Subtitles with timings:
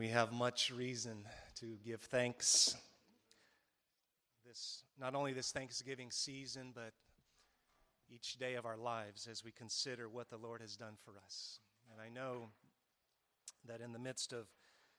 [0.00, 2.74] we have much reason to give thanks.
[4.46, 6.94] This not only this Thanksgiving season, but
[8.08, 11.58] each day of our lives as we consider what the Lord has done for us.
[11.92, 12.48] And I know
[13.68, 14.46] that in the midst of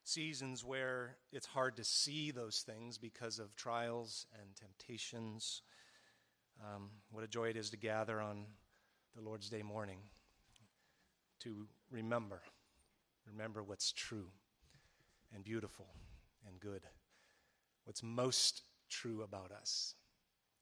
[0.04, 5.64] seasons where it's hard to see those things because of trials and temptations,
[6.64, 8.46] um, what a joy it is to gather on
[9.16, 9.98] the Lord's Day morning
[11.40, 12.44] to remember,
[13.26, 14.28] remember what's true
[15.34, 15.88] and beautiful
[16.48, 16.82] and good,
[17.86, 19.96] what's most true about us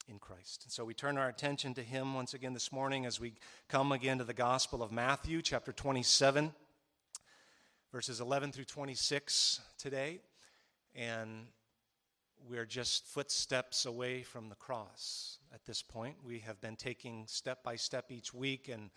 [0.08, 0.64] in Christ.
[0.64, 3.34] And so we turn our attention to Him once again this morning as we
[3.68, 6.54] come again to the Gospel of Matthew, chapter 27,
[7.92, 10.20] verses 11 through 26 today.
[10.95, 11.48] And
[12.48, 16.16] we're just footsteps away from the cross at this point.
[16.23, 18.90] We have been taking step by step each week, and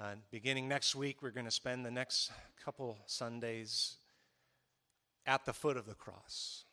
[0.00, 2.30] uh, beginning next week, we're going to spend the next
[2.64, 3.96] couple Sundays
[5.26, 6.64] at the foot of the cross.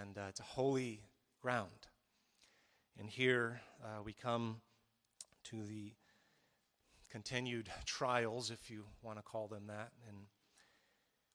[0.00, 1.00] And uh, it's a holy
[1.40, 1.88] ground.
[2.98, 4.60] And here uh, we come
[5.44, 5.92] to the
[7.10, 9.92] continued trials, if you want to call them that.
[10.08, 10.16] And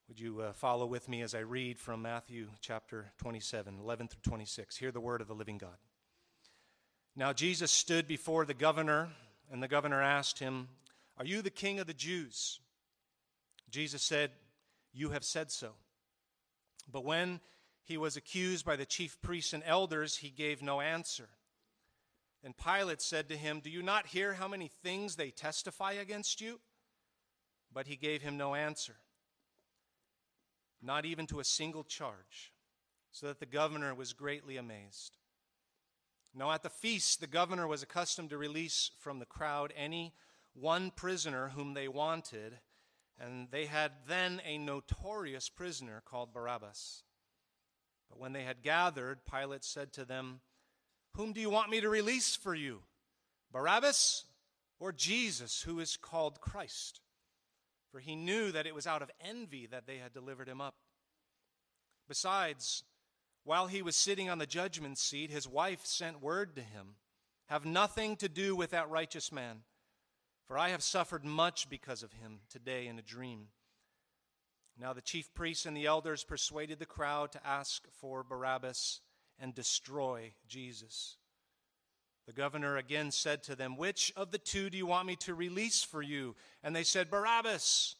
[0.08, 4.22] would you uh, follow with me as I read from Matthew chapter 27, 11 through
[4.22, 4.78] 26?
[4.78, 5.78] Hear the word of the living God.
[7.16, 9.10] Now Jesus stood before the governor,
[9.52, 10.68] and the governor asked him,
[11.18, 12.60] Are you the king of the Jews?
[13.70, 14.32] Jesus said,
[14.94, 15.72] You have said so.
[16.92, 17.40] But when
[17.84, 21.30] he was accused by the chief priests and elders, he gave no answer.
[22.44, 26.42] And Pilate said to him, Do you not hear how many things they testify against
[26.42, 26.60] you?
[27.74, 28.96] But he gave him no answer,
[30.82, 32.54] not even to a single charge,
[33.12, 35.18] so that the governor was greatly amazed.
[36.34, 40.14] Now, at the feast, the governor was accustomed to release from the crowd any
[40.54, 42.60] one prisoner whom they wanted,
[43.20, 47.04] and they had then a notorious prisoner called Barabbas.
[48.10, 50.42] But when they had gathered, Pilate said to them,
[51.14, 52.84] Whom do you want me to release for you?
[53.52, 54.26] Barabbas
[54.80, 57.02] or Jesus, who is called Christ?
[57.92, 60.76] For he knew that it was out of envy that they had delivered him up.
[62.08, 62.84] Besides,
[63.46, 66.96] while he was sitting on the judgment seat, his wife sent word to him
[67.48, 69.62] Have nothing to do with that righteous man,
[70.48, 73.48] for I have suffered much because of him today in a dream.
[74.80, 79.02] Now the chief priests and the elders persuaded the crowd to ask for Barabbas
[79.40, 81.18] and destroy Jesus.
[82.28, 85.34] The governor again said to them, Which of the two do you want me to
[85.34, 86.36] release for you?
[86.64, 87.96] And they said, Barabbas.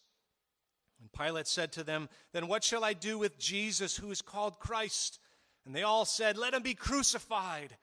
[1.00, 4.60] And Pilate said to them, Then what shall I do with Jesus who is called
[4.60, 5.20] Christ?
[5.66, 7.78] And they all said, Let him be crucified.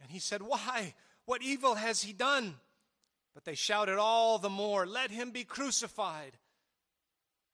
[0.00, 0.94] And he said, Why?
[1.24, 2.54] What evil has he done?
[3.36, 6.38] But they shouted all the more, Let him be crucified.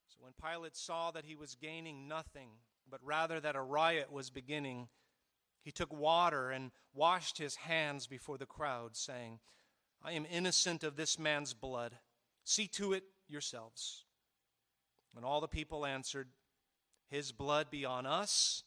[0.06, 2.50] So when Pilate saw that he was gaining nothing,
[2.88, 4.86] but rather that a riot was beginning,
[5.64, 9.40] he took water and washed his hands before the crowd, saying,
[10.04, 11.98] I am innocent of this man's blood.
[12.44, 14.04] See to it yourselves.
[15.16, 16.28] And all the people answered,
[17.10, 18.62] His blood be on us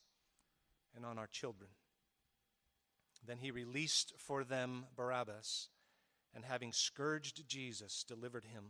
[0.94, 1.70] and on our children.
[3.26, 5.70] Then he released for them Barabbas,
[6.36, 8.66] and having scourged Jesus, delivered him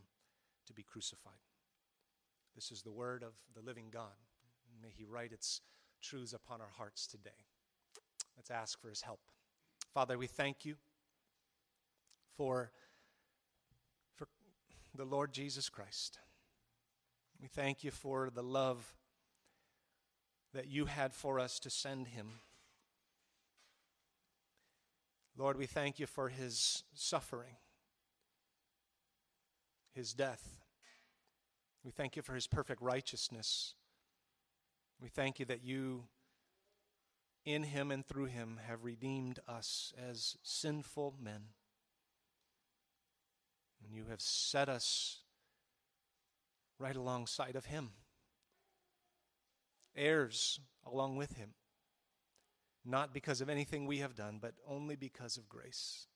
[0.68, 1.34] to be crucified.
[2.56, 4.16] This is the word of the living God.
[4.82, 5.62] May He write its
[6.02, 7.46] truths upon our hearts today.
[8.38, 9.20] Let's ask for His help.
[9.94, 10.76] Father, we thank you
[12.38, 12.72] for,
[14.16, 14.28] for
[14.96, 16.20] the Lord Jesus Christ.
[17.42, 18.94] We thank you for the love
[20.54, 22.40] that you had for us to send Him.
[25.38, 27.58] Lord, we thank you for His suffering,
[29.94, 30.56] His death
[31.86, 33.76] we thank you for his perfect righteousness.
[35.00, 36.06] We thank you that you,
[37.46, 41.42] in him and through him, have redeemed us as sinful men.
[43.84, 45.20] And you have set us
[46.80, 47.92] right alongside of him,
[49.96, 51.50] heirs along with him,
[52.86, 56.08] not because of anything we have done, but only because of grace.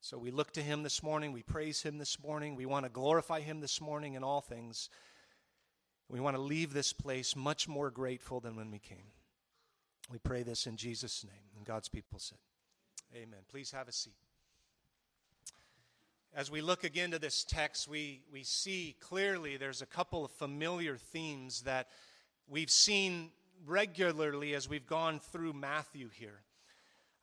[0.00, 1.32] So we look to him this morning.
[1.32, 2.56] We praise him this morning.
[2.56, 4.88] We want to glorify him this morning in all things.
[6.08, 9.12] We want to leave this place much more grateful than when we came.
[10.10, 11.50] We pray this in Jesus' name.
[11.56, 12.38] And God's people said,
[13.14, 13.40] Amen.
[13.48, 14.16] Please have a seat.
[16.32, 20.30] As we look again to this text, we, we see clearly there's a couple of
[20.30, 21.88] familiar themes that
[22.48, 23.30] we've seen
[23.66, 26.42] regularly as we've gone through Matthew here.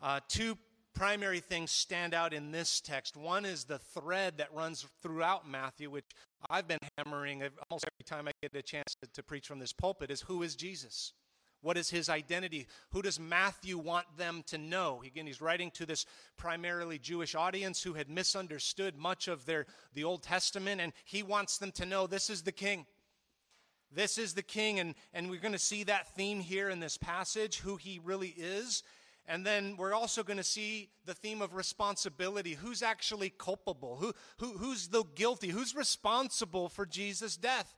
[0.01, 0.57] Uh, two
[0.93, 3.15] primary things stand out in this text.
[3.15, 6.05] One is the thread that runs throughout Matthew, which
[6.49, 9.73] I've been hammering almost every time I get a chance to, to preach from this
[9.73, 11.13] pulpit, is who is Jesus?
[11.61, 12.67] What is his identity?
[12.91, 15.01] Who does Matthew want them to know?
[15.05, 16.05] Again, he's writing to this
[16.37, 21.57] primarily Jewish audience who had misunderstood much of their the Old Testament, and he wants
[21.57, 22.85] them to know this is the king.
[23.91, 26.97] This is the king, and, and we're going to see that theme here in this
[26.97, 28.83] passage, who he really is.
[29.27, 32.53] And then we're also going to see the theme of responsibility.
[32.53, 33.97] Who's actually culpable?
[33.97, 35.49] Who, who, who's the guilty?
[35.49, 37.75] Who's responsible for Jesus' death?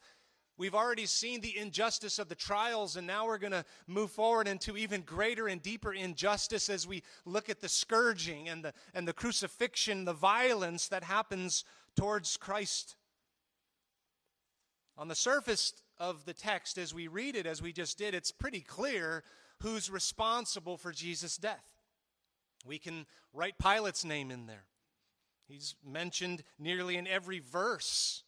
[0.58, 4.48] We've already seen the injustice of the trials, and now we're going to move forward
[4.48, 9.08] into even greater and deeper injustice as we look at the scourging and the, and
[9.08, 11.64] the crucifixion, the violence that happens
[11.96, 12.98] towards Christ.
[14.98, 18.32] On the surface of the text, as we read it, as we just did, it's
[18.32, 19.24] pretty clear
[19.62, 21.82] who's responsible for Jesus' death.
[22.66, 24.66] We can write Pilate's name in there.
[25.48, 28.24] He's mentioned nearly in every verse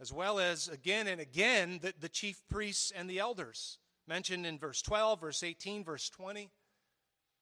[0.00, 4.58] as well as again and again the, the chief priests and the elders, mentioned in
[4.58, 6.50] verse 12, verse 18, verse 20.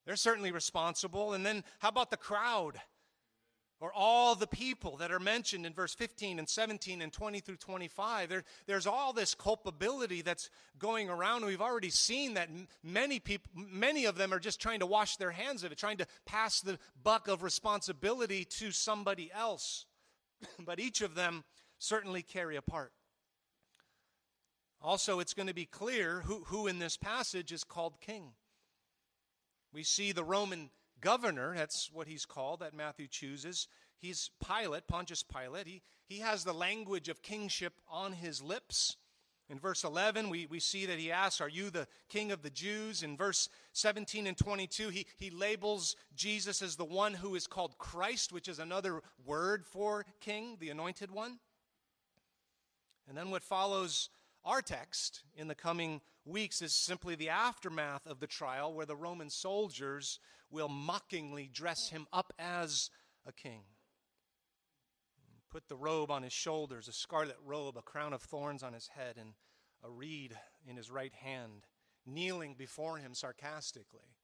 [0.06, 1.32] They're certainly responsible.
[1.32, 2.80] And then how about the crowd?
[3.80, 7.56] Or all the people that are mentioned in verse 15 and 17 and 20 through
[7.56, 8.28] 25.
[8.28, 10.48] There, there's all this culpability that's
[10.78, 11.44] going around.
[11.44, 12.48] We've already seen that
[12.82, 15.98] many people, many of them are just trying to wash their hands of it, trying
[15.98, 19.86] to pass the buck of responsibility to somebody else.
[20.64, 21.44] but each of them
[21.78, 22.92] certainly carry a part.
[24.80, 28.32] Also, it's going to be clear who, who in this passage is called king.
[29.72, 30.70] We see the Roman
[31.04, 33.68] governor, that's what he's called, that Matthew chooses.
[33.98, 35.66] He's Pilate, Pontius Pilate.
[35.66, 38.96] He, he has the language of kingship on his lips.
[39.50, 42.48] In verse 11, we, we see that he asks, Are you the king of the
[42.48, 43.02] Jews?
[43.02, 47.76] In verse 17 and 22, he, he labels Jesus as the one who is called
[47.76, 51.38] Christ, which is another word for king, the anointed one.
[53.06, 54.08] And then what follows
[54.44, 58.96] our text in the coming weeks is simply the aftermath of the trial where the
[58.96, 60.20] Roman soldiers
[60.50, 62.90] will mockingly dress him up as
[63.26, 63.62] a king.
[65.50, 68.88] Put the robe on his shoulders, a scarlet robe, a crown of thorns on his
[68.88, 69.34] head, and
[69.82, 70.36] a reed
[70.66, 71.66] in his right hand,
[72.04, 74.16] kneeling before him sarcastically.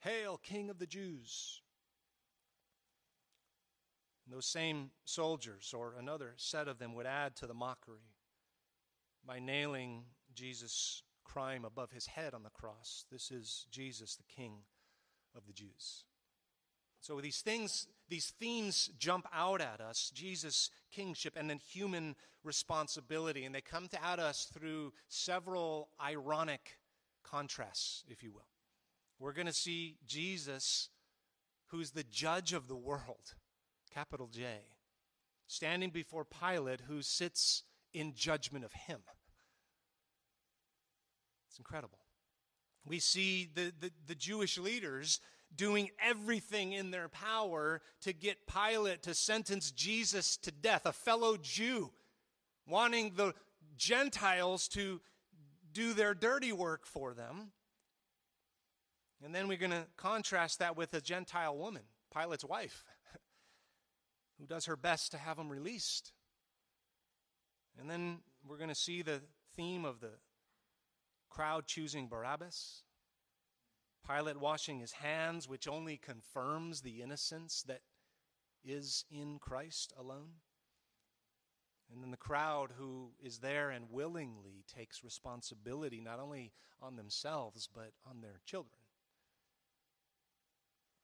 [0.00, 1.60] Hail, King of the Jews!
[4.24, 8.17] And those same soldiers, or another set of them, would add to the mockery
[9.28, 10.04] by nailing
[10.34, 13.04] Jesus' crime above his head on the cross.
[13.12, 14.54] This is Jesus, the King
[15.36, 16.04] of the Jews.
[17.00, 23.44] So these things, these themes jump out at us Jesus' kingship and then human responsibility,
[23.44, 26.78] and they come to at us through several ironic
[27.22, 28.48] contrasts, if you will.
[29.18, 30.88] We're going to see Jesus,
[31.66, 33.34] who's the judge of the world
[33.92, 34.44] capital J,
[35.46, 39.00] standing before Pilate, who sits in judgment of him.
[41.48, 41.98] It's incredible.
[42.86, 45.20] We see the, the, the, Jewish leaders
[45.54, 51.36] doing everything in their power to get Pilate to sentence Jesus to death, a fellow
[51.36, 51.90] Jew,
[52.66, 53.34] wanting the
[53.76, 55.00] Gentiles to
[55.72, 57.52] do their dirty work for them.
[59.24, 61.82] And then we're going to contrast that with a Gentile woman,
[62.14, 62.84] Pilate's wife
[64.38, 66.12] who does her best to have him released.
[67.78, 69.22] And then we're going to see the
[69.56, 70.12] theme of the
[71.30, 72.82] crowd choosing Barabbas,
[74.06, 77.82] Pilate washing his hands, which only confirms the innocence that
[78.64, 80.40] is in Christ alone.
[81.92, 87.68] And then the crowd who is there and willingly takes responsibility not only on themselves,
[87.72, 88.80] but on their children.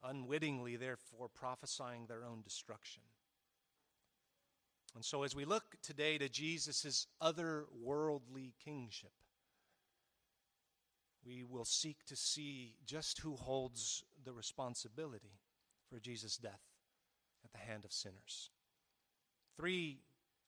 [0.03, 3.03] Unwittingly, therefore, prophesying their own destruction.
[4.95, 9.11] And so, as we look today to Jesus' otherworldly kingship,
[11.25, 15.41] we will seek to see just who holds the responsibility
[15.89, 16.61] for Jesus' death
[17.43, 18.51] at the hand of sinners.
[19.57, 19.99] Three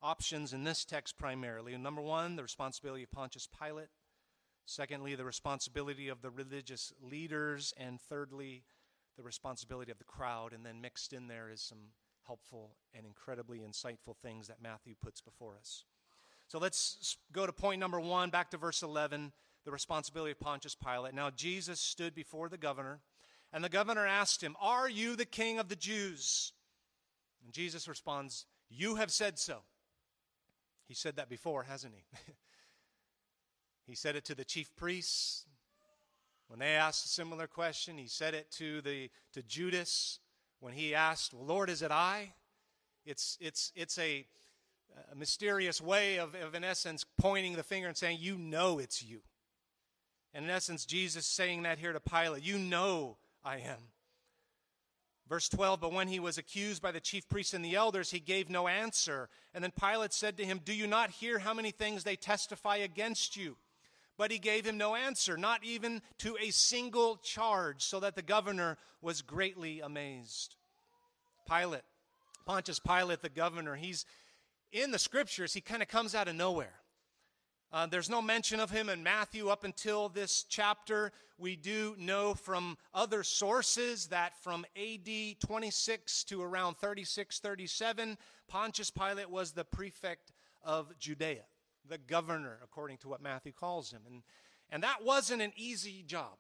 [0.02, 1.76] options in this text primarily.
[1.78, 3.90] Number one, the responsibility of Pontius Pilate.
[4.66, 7.74] Secondly, the responsibility of the religious leaders.
[7.78, 8.64] And thirdly,
[9.18, 10.54] the responsibility of the crowd.
[10.54, 11.92] And then mixed in there is some
[12.28, 15.86] helpful and incredibly insightful things that Matthew puts before us.
[16.48, 19.32] So let's go to point number one, back to verse 11,
[19.66, 21.14] the responsibility of Pontius Pilate.
[21.14, 23.02] Now, Jesus stood before the governor,
[23.52, 26.54] and the governor asked him, Are you the king of the Jews?
[27.44, 29.60] And Jesus responds, You have said so.
[30.88, 32.06] He said that before, hasn't he?
[33.88, 35.46] he said it to the chief priests,
[36.48, 40.20] When they asked a similar question, he said it to, the, to Judas
[40.60, 42.34] when he asked, well, Lord, is it I?
[43.06, 44.26] It's, it's, it's a,
[45.12, 49.04] a mysterious way of, of, in essence, pointing the finger and saying, You know it's
[49.04, 49.22] you.
[50.34, 53.92] And in essence, Jesus saying that here to Pilate, You know I am.
[55.30, 58.20] Verse 12, but when he was accused by the chief priests and the elders, he
[58.20, 59.28] gave no answer.
[59.54, 62.78] And then Pilate said to him, Do you not hear how many things they testify
[62.78, 63.58] against you?
[64.18, 68.22] But he gave him no answer, not even to a single charge, so that the
[68.22, 70.56] governor was greatly amazed.
[71.48, 71.84] Pilate,
[72.46, 74.06] Pontius Pilate, the governor, he's
[74.72, 76.74] in the scriptures, he kind of comes out of nowhere.
[77.72, 81.12] Uh, there's no mention of him in Matthew up until this chapter.
[81.38, 88.90] We do know from other sources that from AD 26 to around 36, 37, Pontius
[88.90, 90.32] Pilate was the prefect
[90.64, 91.44] of Judea,
[91.90, 94.02] the governor, according to what Matthew calls him.
[94.06, 94.24] And,
[94.70, 96.40] and that wasn't an easy job.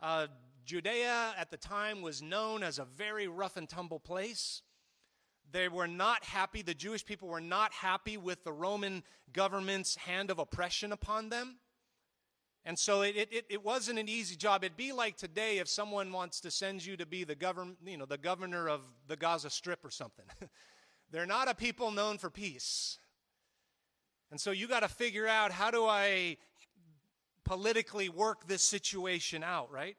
[0.00, 0.26] Uh,
[0.64, 4.62] Judea at the time was known as a very rough and tumble place.
[5.52, 10.30] They were not happy, the Jewish people were not happy with the Roman government's hand
[10.30, 11.56] of oppression upon them.
[12.64, 14.62] And so it, it, it wasn't an easy job.
[14.62, 17.96] It'd be like today if someone wants to send you to be the, govern, you
[17.96, 20.26] know, the governor of the Gaza Strip or something.
[21.10, 22.98] They're not a people known for peace.
[24.30, 26.36] And so you got to figure out how do I
[27.44, 29.96] politically work this situation out, right?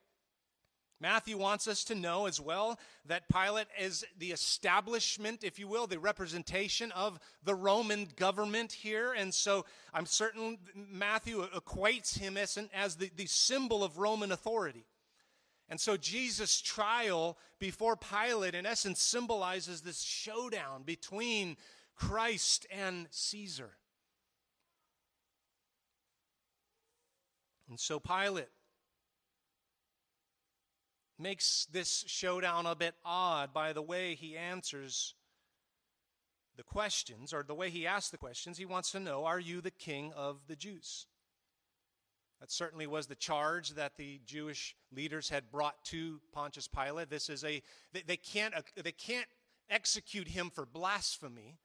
[1.01, 5.87] Matthew wants us to know as well that Pilate is the establishment, if you will,
[5.87, 9.11] the representation of the Roman government here.
[9.11, 14.85] And so I'm certain Matthew equates him as, as the, the symbol of Roman authority.
[15.69, 21.57] And so Jesus' trial before Pilate, in essence, symbolizes this showdown between
[21.95, 23.71] Christ and Caesar.
[27.71, 28.49] And so Pilate
[31.17, 35.15] makes this showdown a bit odd by the way he answers
[36.57, 38.57] the questions, or the way he asks the questions.
[38.57, 41.07] He wants to know Are you the king of the Jews?
[42.41, 47.09] That certainly was the charge that the Jewish leaders had brought to Pontius Pilate.
[47.09, 47.63] This is a,
[47.93, 49.27] they, they can't, they can't
[49.69, 51.57] execute him for blasphemy.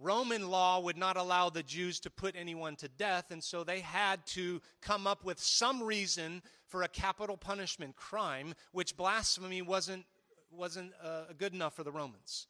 [0.00, 3.80] Roman law would not allow the Jews to put anyone to death, and so they
[3.80, 10.06] had to come up with some reason for a capital punishment crime, which blasphemy wasn't,
[10.50, 12.46] wasn't uh, good enough for the Romans.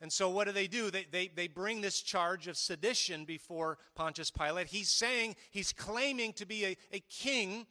[0.00, 0.90] And so, what do they do?
[0.90, 4.68] They, they, they bring this charge of sedition before Pontius Pilate.
[4.68, 7.66] He's saying, he's claiming to be a, a king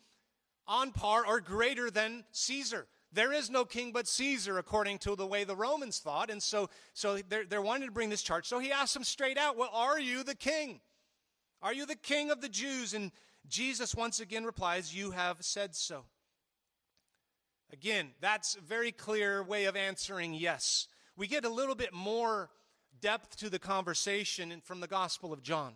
[0.68, 2.86] on par or greater than Caesar.
[3.12, 6.30] There is no king but Caesar, according to the way the Romans thought.
[6.30, 8.48] And so, so they're, they're wanting to bring this charge.
[8.48, 10.80] So he asks them straight out, Well, are you the king?
[11.62, 12.94] Are you the king of the Jews?
[12.94, 13.12] And
[13.48, 16.06] Jesus once again replies, You have said so.
[17.72, 20.88] Again, that's a very clear way of answering yes.
[21.16, 22.50] We get a little bit more
[23.02, 25.74] depth to the conversation from the Gospel of John.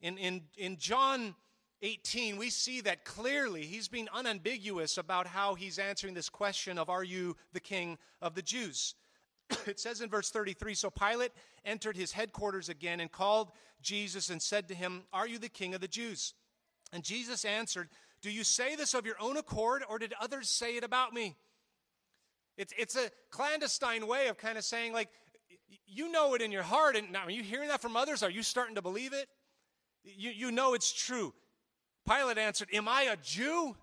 [0.00, 1.34] In, in, in John
[1.82, 6.88] 18, we see that clearly he's being unambiguous about how he's answering this question of,
[6.88, 8.94] Are you the king of the Jews?
[9.66, 11.32] it says in verse 33 So Pilate
[11.64, 13.52] entered his headquarters again and called
[13.82, 16.34] Jesus and said to him, Are you the king of the Jews?
[16.92, 17.88] And Jesus answered,
[18.22, 21.36] Do you say this of your own accord, or did others say it about me?
[22.56, 25.10] It's, it's a clandestine way of kind of saying, like,
[25.86, 28.22] you know it in your heart, and now are you hearing that from others?
[28.22, 29.28] Are you starting to believe it?
[30.04, 31.34] You, you know it's true.
[32.06, 33.76] Pilate answered, Am I a Jew?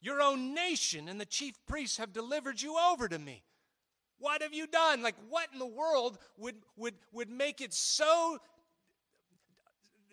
[0.00, 3.44] Your own nation and the chief priests have delivered you over to me.
[4.22, 5.02] What have you done?
[5.02, 8.38] Like, what in the world would, would, would make it so,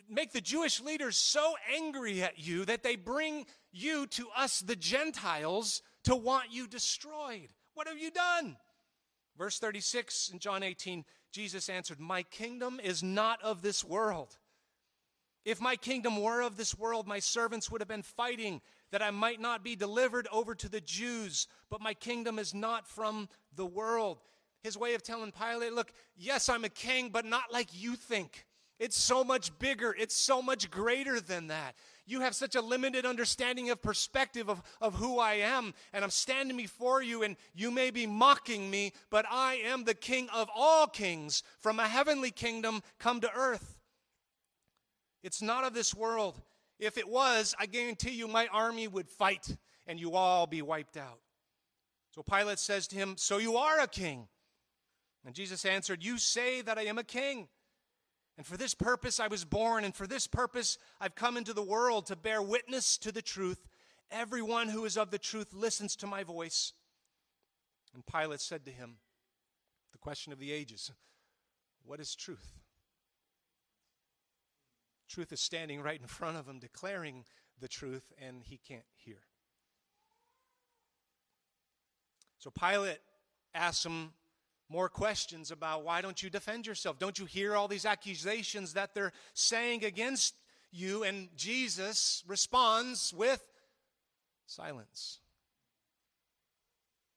[0.09, 4.75] make the Jewish leaders so angry at you that they bring you to us, the
[4.75, 7.49] Gentiles, to want you destroyed?
[7.75, 8.57] What have you done?
[9.37, 14.38] Verse 36 in John 18, Jesus answered, My kingdom is not of this world.
[15.45, 19.11] If my kingdom were of this world, my servants would have been fighting that I
[19.11, 21.47] might not be delivered over to the Jews.
[21.69, 24.19] But my kingdom is not from the world.
[24.63, 28.45] His way of telling Pilate, look, yes, I'm a king, but not like you think.
[28.79, 31.75] It's so much bigger, it's so much greater than that.
[32.05, 36.09] You have such a limited understanding of perspective of, of who I am, and I'm
[36.09, 40.49] standing before you, and you may be mocking me, but I am the king of
[40.55, 43.78] all kings from a heavenly kingdom come to earth.
[45.23, 46.41] It's not of this world.
[46.79, 50.97] If it was, I guarantee you my army would fight and you all be wiped
[50.97, 51.19] out.
[52.11, 54.27] So Pilate says to him, So you are a king.
[55.25, 57.47] And Jesus answered, You say that I am a king.
[58.37, 61.61] And for this purpose I was born, and for this purpose I've come into the
[61.61, 63.67] world to bear witness to the truth.
[64.11, 66.73] Everyone who is of the truth listens to my voice.
[67.93, 68.97] And Pilate said to him,
[69.91, 70.91] The question of the ages
[71.83, 72.58] what is truth?
[75.09, 77.25] Truth is standing right in front of him, declaring
[77.59, 79.17] the truth, and he can't hear.
[82.37, 82.99] So Pilate
[83.53, 84.13] asks him
[84.69, 86.99] more questions about why don't you defend yourself?
[86.99, 90.35] Don't you hear all these accusations that they're saying against
[90.71, 91.03] you?
[91.03, 93.43] And Jesus responds with
[94.45, 95.19] silence.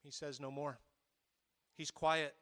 [0.03, 0.79] He says no more.
[1.77, 2.35] He's quiet.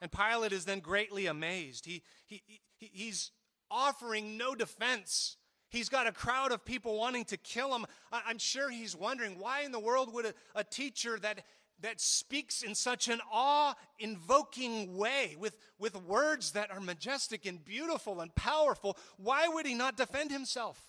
[0.00, 1.84] And Pilate is then greatly amazed.
[1.84, 2.42] He, he,
[2.78, 3.30] he, he's
[3.72, 5.36] offering no defense.
[5.70, 7.86] He's got a crowd of people wanting to kill him.
[8.12, 11.44] I'm sure he's wondering why in the world would a, a teacher that
[11.82, 17.64] that speaks in such an awe invoking way with, with words that are majestic and
[17.64, 20.80] beautiful and powerful, why would he not defend himself?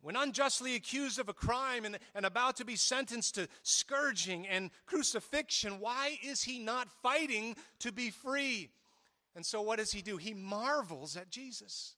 [0.00, 4.70] When unjustly accused of a crime and, and about to be sentenced to scourging and
[4.84, 8.70] crucifixion, why is he not fighting to be free?
[9.36, 10.16] And so, what does he do?
[10.16, 11.94] He marvels at Jesus.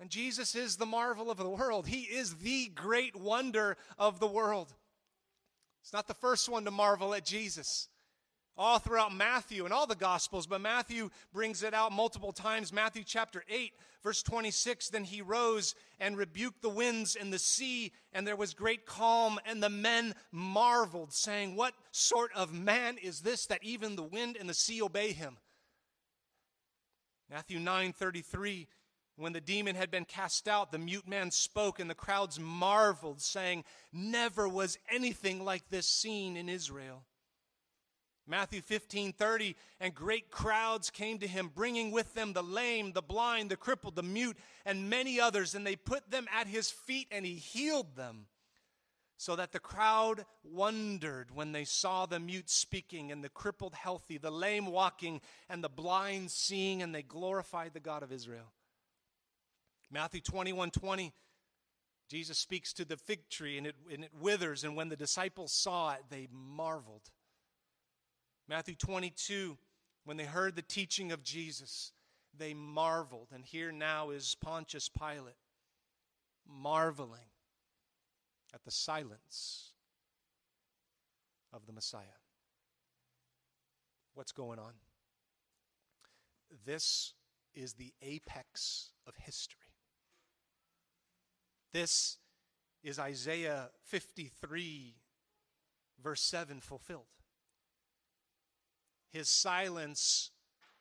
[0.00, 1.86] And Jesus is the marvel of the world.
[1.86, 4.72] He is the great wonder of the world.
[5.82, 7.88] It's not the first one to marvel at Jesus.
[8.56, 12.72] All throughout Matthew and all the Gospels, but Matthew brings it out multiple times.
[12.72, 17.92] Matthew chapter 8, verse 26 Then he rose and rebuked the winds and the sea,
[18.14, 23.20] and there was great calm, and the men marveled, saying, What sort of man is
[23.20, 25.36] this that even the wind and the sea obey him?
[27.30, 28.66] Matthew 9 33
[29.20, 33.20] when the demon had been cast out, the mute man spoke, and the crowds marveled,
[33.20, 37.04] saying, Never was anything like this seen in Israel.
[38.26, 43.02] Matthew 15 30, and great crowds came to him, bringing with them the lame, the
[43.02, 47.08] blind, the crippled, the mute, and many others, and they put them at his feet,
[47.10, 48.26] and he healed them.
[49.20, 54.16] So that the crowd wondered when they saw the mute speaking, and the crippled healthy,
[54.16, 58.50] the lame walking, and the blind seeing, and they glorified the God of Israel.
[59.90, 61.12] Matthew 21 20,
[62.08, 65.52] Jesus speaks to the fig tree and it, and it withers, and when the disciples
[65.52, 67.10] saw it, they marveled.
[68.48, 69.58] Matthew 22,
[70.06, 71.92] when they heard the teaching of Jesus,
[72.38, 73.28] they marveled.
[73.34, 75.36] And here now is Pontius Pilate
[76.48, 77.29] marveling
[78.54, 79.72] at the silence
[81.52, 82.18] of the Messiah.
[84.14, 84.72] What's going on?
[86.64, 87.14] This
[87.54, 89.58] is the apex of history.
[91.72, 92.18] This
[92.82, 94.96] is Isaiah 53,
[96.02, 97.04] verse 7 fulfilled.
[99.10, 100.30] His silence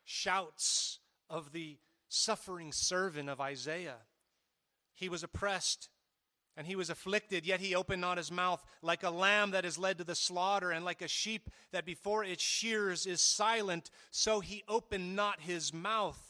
[0.04, 1.78] shouts of the
[2.08, 3.98] suffering servant of Isaiah.
[4.94, 5.90] He was oppressed
[6.58, 9.78] and he was afflicted, yet he opened not his mouth, like a lamb that is
[9.78, 14.40] led to the slaughter, and like a sheep that before its shears is silent, so
[14.40, 16.30] he opened not his mouth.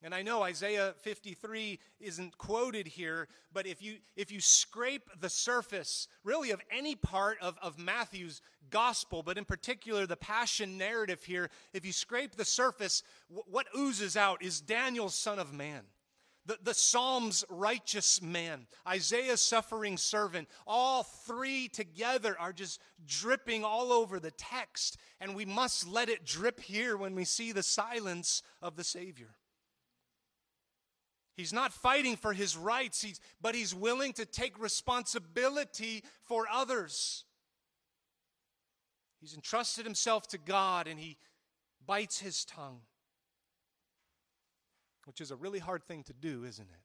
[0.00, 5.28] And I know Isaiah 53 isn't quoted here, but if you, if you scrape the
[5.28, 11.24] surface, really, of any part of, of Matthew's gospel, but in particular the passion narrative
[11.24, 15.82] here, if you scrape the surface, w- what oozes out is Daniel's son of man.
[16.48, 23.92] The, the Psalm's righteous man, Isaiah's suffering servant, all three together are just dripping all
[23.92, 28.42] over the text, and we must let it drip here when we see the silence
[28.62, 29.36] of the Savior.
[31.36, 37.26] He's not fighting for his rights, he's, but he's willing to take responsibility for others.
[39.20, 41.18] He's entrusted himself to God and he
[41.86, 42.80] bites his tongue,
[45.08, 46.82] which is a really hard thing to do, isn't it?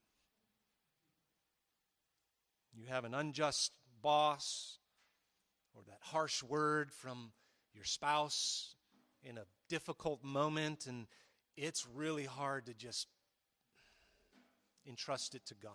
[2.74, 4.80] You have an unjust boss
[5.76, 7.34] or that harsh word from
[7.76, 8.76] your spouse
[9.24, 11.08] in a difficult moment, and
[11.58, 13.10] it's really hard to just
[14.88, 15.74] entrust it to God.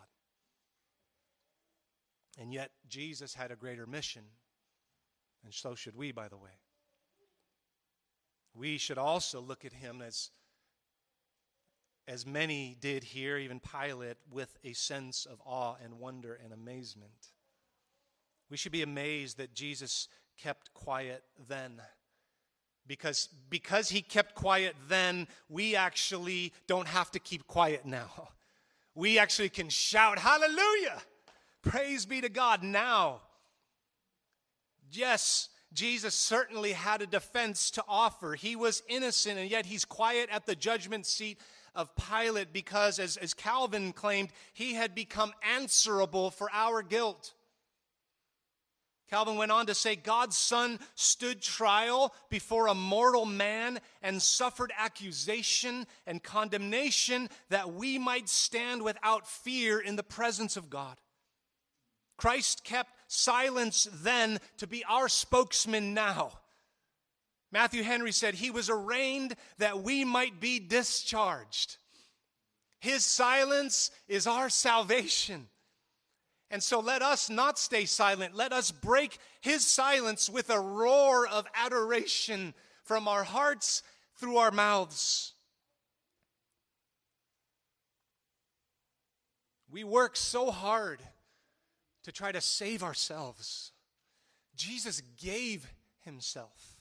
[2.40, 4.22] And yet, Jesus had a greater mission,
[5.44, 6.60] and so should we, by the way.
[8.54, 10.30] We should also look at him as,
[12.08, 17.28] as many did here, even Pilate, with a sense of awe and wonder and amazement.
[18.50, 21.82] We should be amazed that Jesus kept quiet then.
[22.86, 28.30] Because, because he kept quiet then, we actually don't have to keep quiet now
[28.94, 31.00] we actually can shout, Hallelujah!
[31.62, 33.20] Praise be to God now.
[34.90, 38.34] Yes, Jesus certainly had a defense to offer.
[38.34, 41.38] He was innocent, and yet he's quiet at the judgment seat
[41.74, 47.34] of Pilate because, as, as Calvin claimed, he had become answerable for our guilt.
[49.08, 54.70] Calvin went on to say God's Son stood trial before a mortal man and suffered
[54.76, 60.98] accusation and condemnation that we might stand without fear in the presence of God.
[62.18, 66.32] Christ kept silence then to be our spokesman now.
[67.50, 71.78] Matthew Henry said, He was arraigned that we might be discharged.
[72.80, 75.48] His silence is our salvation.
[76.50, 78.34] And so let us not stay silent.
[78.34, 83.82] Let us break his silence with a roar of adoration from our hearts
[84.16, 85.34] through our mouths.
[89.70, 91.00] We work so hard
[92.04, 93.72] to try to save ourselves.
[94.56, 96.77] Jesus gave himself,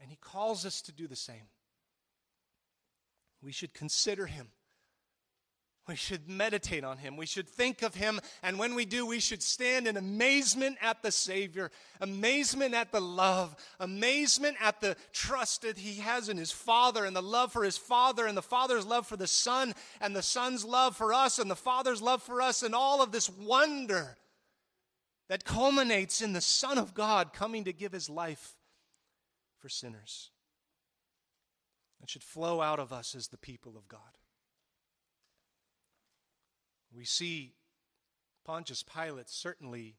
[0.00, 1.48] and he calls us to do the same.
[3.42, 4.48] We should consider him
[5.90, 7.16] we should meditate on him.
[7.16, 8.20] We should think of him.
[8.44, 13.00] And when we do, we should stand in amazement at the Savior, amazement at the
[13.00, 17.64] love, amazement at the trust that he has in his Father, and the love for
[17.64, 21.40] his Father, and the Father's love for the Son, and the Son's love for us,
[21.40, 24.16] and the Father's love for us, and all of this wonder
[25.28, 28.54] that culminates in the Son of God coming to give his life
[29.60, 30.30] for sinners.
[32.02, 34.00] It should flow out of us as the people of God.
[36.94, 37.52] We see
[38.44, 39.96] Pontius Pilate certainly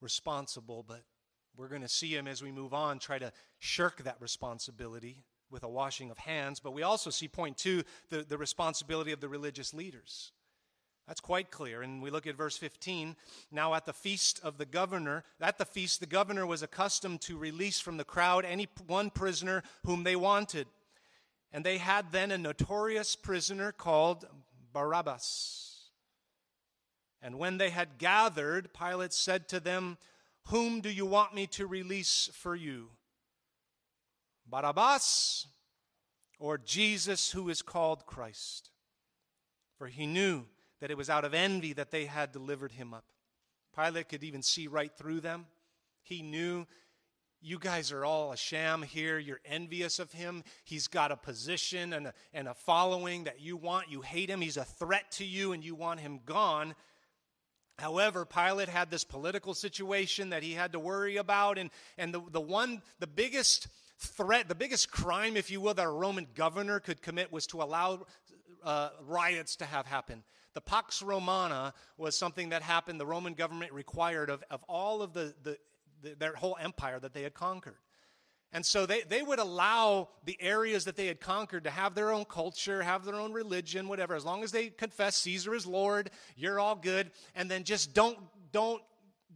[0.00, 1.02] responsible, but
[1.56, 5.62] we're going to see him as we move on try to shirk that responsibility with
[5.62, 6.60] a washing of hands.
[6.60, 10.32] But we also see, point two, the, the responsibility of the religious leaders.
[11.08, 11.80] That's quite clear.
[11.80, 13.16] And we look at verse 15.
[13.50, 17.38] Now, at the feast of the governor, at the feast, the governor was accustomed to
[17.38, 20.66] release from the crowd any one prisoner whom they wanted.
[21.50, 24.26] And they had then a notorious prisoner called
[24.74, 25.88] Barabbas.
[27.22, 29.96] And when they had gathered, Pilate said to them,
[30.48, 32.90] Whom do you want me to release for you?
[34.46, 35.46] Barabbas
[36.38, 38.68] or Jesus, who is called Christ?
[39.78, 40.44] For he knew
[40.80, 43.04] that it was out of envy that they had delivered him up.
[43.76, 45.46] Pilate could even see right through them.
[46.02, 46.66] He knew
[47.40, 49.18] you guys are all a sham here.
[49.18, 50.42] You're envious of him.
[50.64, 53.90] He's got a position and a, and a following that you want.
[53.90, 54.40] You hate him.
[54.40, 56.74] He's a threat to you and you want him gone.
[57.78, 62.20] However, Pilate had this political situation that he had to worry about, and, and the,
[62.32, 66.80] the one, the biggest threat, the biggest crime, if you will, that a Roman governor
[66.80, 68.04] could commit was to allow
[68.64, 70.24] uh, riots to have happen.
[70.58, 75.12] The Pax Romana was something that happened, the Roman government required of, of all of
[75.12, 75.56] the, the,
[76.02, 77.78] the their whole empire that they had conquered.
[78.52, 82.10] And so they, they would allow the areas that they had conquered to have their
[82.10, 84.16] own culture, have their own religion, whatever.
[84.16, 87.12] As long as they confess Caesar is Lord, you're all good.
[87.36, 88.18] And then just don't,
[88.50, 88.82] don't,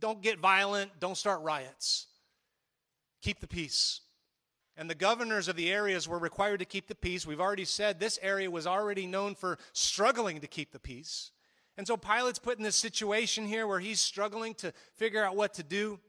[0.00, 2.08] don't get violent, don't start riots.
[3.20, 4.00] Keep the peace.
[4.82, 7.24] And the governors of the areas were required to keep the peace.
[7.24, 11.30] We've already said this area was already known for struggling to keep the peace.
[11.76, 15.54] And so Pilate's put in this situation here where he's struggling to figure out what
[15.54, 16.00] to do.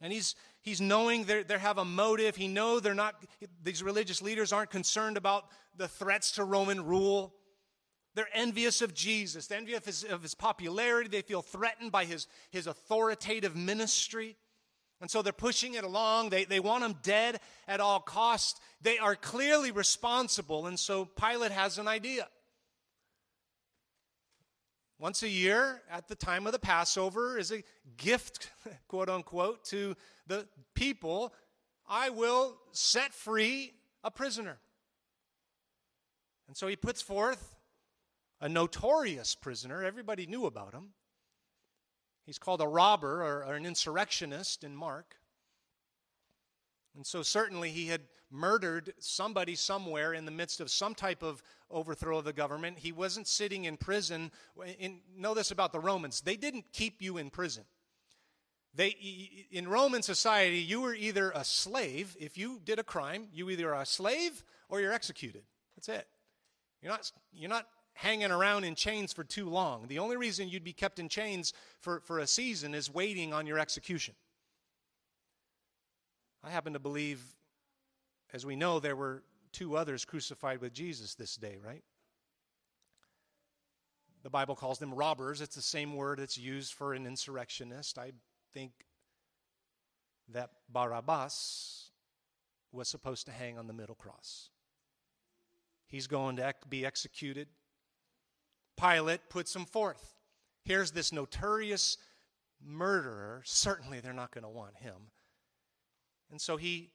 [0.00, 2.34] And he's, he's knowing they have a motive.
[2.34, 3.14] He know they're not,
[3.62, 5.44] these religious leaders aren't concerned about
[5.76, 7.32] the threats to Roman rule.
[8.16, 9.46] They're envious of Jesus.
[9.46, 11.10] They're envious of his, of his popularity.
[11.10, 14.36] They feel threatened by his, his authoritative ministry.
[15.00, 16.30] And so they're pushing it along.
[16.30, 18.60] They, they want him dead at all costs.
[18.82, 20.66] They are clearly responsible.
[20.66, 22.26] And so Pilate has an idea.
[24.98, 27.62] Once a year at the time of the Passover is a
[27.96, 28.50] gift,
[28.88, 29.94] quote unquote, to
[30.26, 31.32] the people.
[31.88, 34.58] I will set free a prisoner.
[36.48, 37.56] And so he puts forth
[38.40, 39.84] a notorious prisoner.
[39.84, 40.90] Everybody knew about him.
[42.28, 45.16] He's called a robber or, or an insurrectionist in Mark.
[46.94, 51.42] And so certainly he had murdered somebody somewhere in the midst of some type of
[51.70, 52.80] overthrow of the government.
[52.80, 54.30] He wasn't sitting in prison.
[54.78, 57.64] In, know this about the Romans they didn't keep you in prison.
[58.74, 58.88] They,
[59.50, 63.74] in Roman society, you were either a slave, if you did a crime, you either
[63.74, 65.44] are a slave or you're executed.
[65.76, 66.06] That's it.
[66.82, 67.66] You're not, you're not
[67.98, 69.86] hanging around in chains for too long.
[69.88, 73.46] The only reason you'd be kept in chains for, for a season is waiting on
[73.46, 74.14] your execution.
[76.44, 77.20] I happen to believe
[78.32, 81.82] as we know, there were two others crucified with Jesus this day, right?
[84.22, 85.40] The Bible calls them robbers.
[85.40, 87.98] It's the same word that's used for an insurrectionist.
[87.98, 88.12] I
[88.52, 88.72] think
[90.28, 91.90] that Barabbas
[92.70, 94.50] was supposed to hang on the middle cross.
[95.86, 97.48] He's going to be executed.
[98.78, 100.14] Pilate puts him forth.
[100.64, 101.96] Here's this notorious
[102.64, 103.42] murderer.
[103.44, 105.10] Certainly, they're not going to want him.
[106.30, 106.90] And so he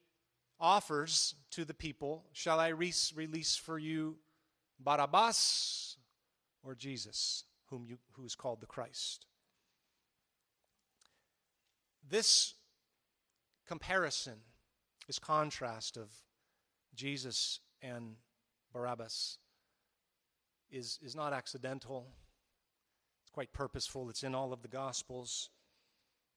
[0.60, 4.18] offers to the people Shall I release for you
[4.80, 5.98] Barabbas
[6.64, 9.26] or Jesus, whom you, who is called the Christ?
[12.08, 12.54] This
[13.68, 14.36] comparison,
[15.08, 16.12] this contrast of
[16.96, 18.16] Jesus and
[18.72, 19.38] Barabbas,
[20.74, 22.08] is, is not accidental.
[23.24, 24.10] It's quite purposeful.
[24.10, 25.50] It's in all of the Gospels.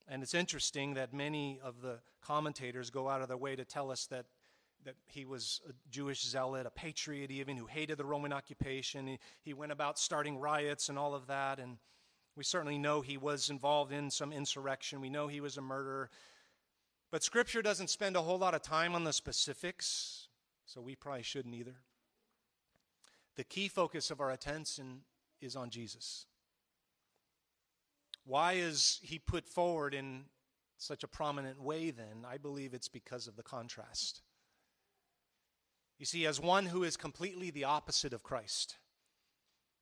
[0.07, 3.91] And it's interesting that many of the commentators go out of their way to tell
[3.91, 4.27] us that,
[4.85, 9.07] that he was a Jewish zealot, a patriot even, who hated the Roman occupation.
[9.07, 11.59] He, he went about starting riots and all of that.
[11.59, 11.79] And
[12.37, 15.01] we certainly know he was involved in some insurrection.
[15.01, 16.11] We know he was a murderer.
[17.11, 20.29] But Scripture doesn't spend a whole lot of time on the specifics,
[20.67, 21.77] so we probably shouldn't either.
[23.37, 25.03] The key focus of our attention
[25.41, 26.27] is on Jesus.
[28.25, 30.25] Why is he put forward in
[30.79, 32.25] such a prominent way then?
[32.27, 34.23] I believe it's because of the contrast.
[35.99, 38.77] You see, as one who is completely the opposite of Christ,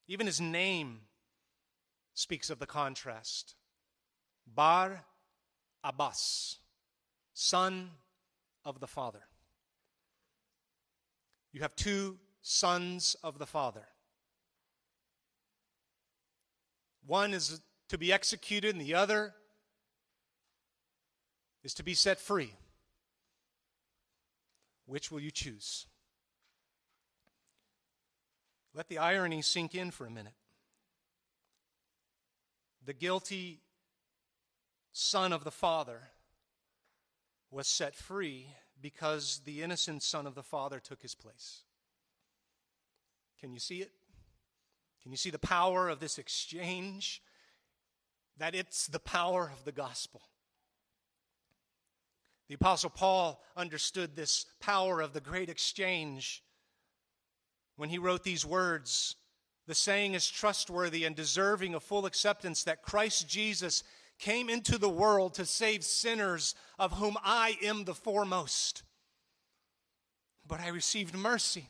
[0.06, 1.02] even his name
[2.12, 3.54] speaks of the contrast.
[4.46, 5.04] Bar
[5.82, 6.58] Abbas,
[7.32, 7.90] son
[8.64, 9.22] of the Father.
[11.52, 13.86] You have two sons of the Father.
[17.06, 19.34] One is to be executed, and the other
[21.64, 22.52] is to be set free.
[24.86, 25.86] Which will you choose?
[28.74, 30.34] Let the irony sink in for a minute
[32.84, 33.62] the guilty
[34.92, 36.10] son of the Father
[37.50, 38.48] was set free
[38.82, 41.62] because the innocent son of the Father took his place.
[43.44, 43.90] Can you see it?
[45.02, 47.20] Can you see the power of this exchange?
[48.38, 50.22] That it's the power of the gospel.
[52.48, 56.42] The Apostle Paul understood this power of the great exchange
[57.76, 59.16] when he wrote these words
[59.66, 63.84] the saying is trustworthy and deserving of full acceptance that Christ Jesus
[64.18, 68.84] came into the world to save sinners, of whom I am the foremost.
[70.46, 71.68] But I received mercy.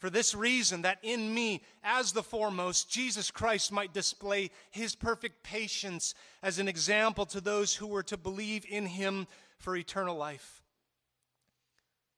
[0.00, 5.42] For this reason, that in me, as the foremost, Jesus Christ might display his perfect
[5.42, 9.26] patience as an example to those who were to believe in him
[9.58, 10.62] for eternal life.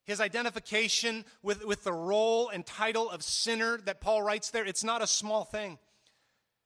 [0.05, 4.85] His identification with, with the role and title of sinner that Paul writes there, it's
[4.85, 5.79] not a small thing.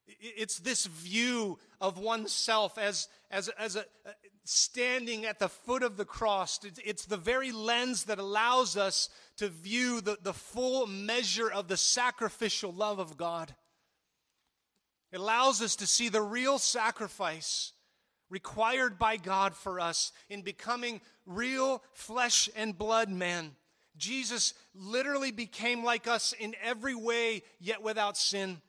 [0.06, 3.86] It's this view of oneself as, as, as a,
[4.48, 6.60] standing at the foot of the cross.
[6.84, 11.76] It's the very lens that allows us to view the, the full measure of the
[11.76, 13.54] sacrificial love of God.
[15.12, 17.72] It allows us to see the real sacrifice
[18.28, 23.52] required by God for us in becoming real flesh and blood man.
[23.96, 28.60] Jesus literally became like us in every way, yet without sin.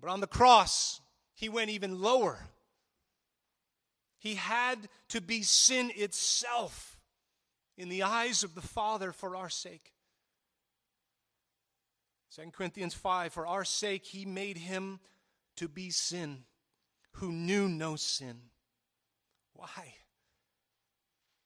[0.00, 1.00] But on the cross,
[1.38, 2.48] he went even lower.
[4.18, 6.98] He had to be sin itself
[7.76, 9.92] in the eyes of the Father for our sake.
[12.34, 14.98] 2 Corinthians 5 For our sake, he made him
[15.54, 16.42] to be sin
[17.12, 18.40] who knew no sin.
[19.54, 19.94] Why?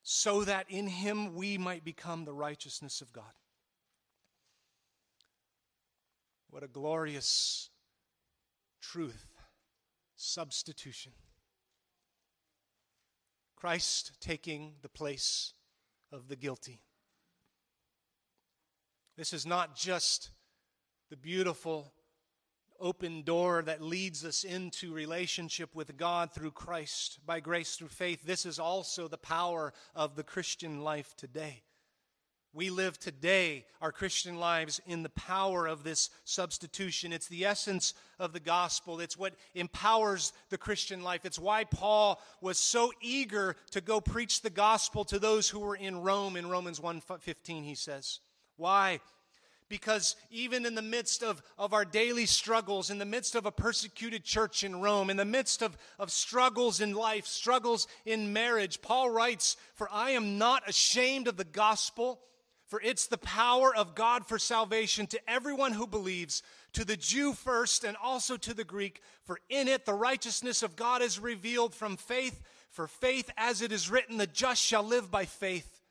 [0.03, 3.25] So that in him we might become the righteousness of God.
[6.49, 7.69] What a glorious
[8.81, 9.27] truth.
[10.25, 11.11] Substitution.
[13.57, 15.53] Christ taking the place
[16.13, 16.81] of the guilty.
[19.17, 20.31] This is not just
[21.11, 21.93] the beautiful
[22.79, 28.23] open door that leads us into relationship with God through Christ by grace through faith.
[28.25, 31.65] This is also the power of the Christian life today.
[32.55, 37.11] We live today our Christian lives in the power of this substitution.
[37.11, 39.01] It's the essence of the gospel.
[39.01, 41.25] It's what empowers the Christian life.
[41.25, 45.77] It's why Paul was so eager to go preach the gospel to those who were
[45.77, 48.21] in Rome in Romans 1:15 he says.
[48.57, 49.01] Why?
[49.73, 53.51] because even in the midst of, of our daily struggles, in the midst of a
[53.51, 58.83] persecuted church in Rome, in the midst of, of struggles in life, struggles in marriage,
[58.83, 62.21] Paul writes, For I am not ashamed of the gospel,
[62.73, 67.35] For it's the power of God for salvation to everyone who believes, to the Jew
[67.35, 69.03] first and also to the Greek.
[69.25, 72.41] For in it the righteousness of God is revealed from faith.
[72.71, 75.83] For faith, as it is written, the just shall live by faith.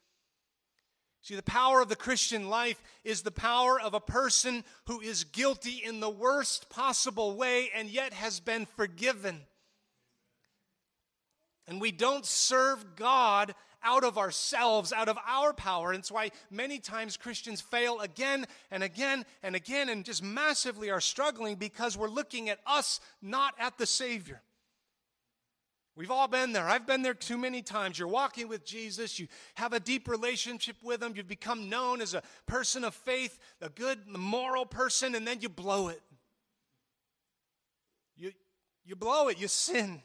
[1.22, 5.24] See, the power of the Christian life is the power of a person who is
[5.24, 9.42] guilty in the worst possible way and yet has been forgiven.
[11.68, 15.92] And we don't serve God out of ourselves, out of our power.
[15.92, 20.90] And it's why many times Christians fail again and again and again and just massively
[20.90, 24.42] are struggling because we're looking at us, not at the Savior.
[25.96, 26.68] We've all been there.
[26.68, 28.00] I've been there too many times.
[28.00, 32.14] You're walking with Jesus, you have a deep relationship with Him, you've become known as
[32.14, 36.02] a person of faith, a good, moral person, and then you blow it.
[38.16, 38.32] You,
[38.86, 40.02] you blow it, you sin.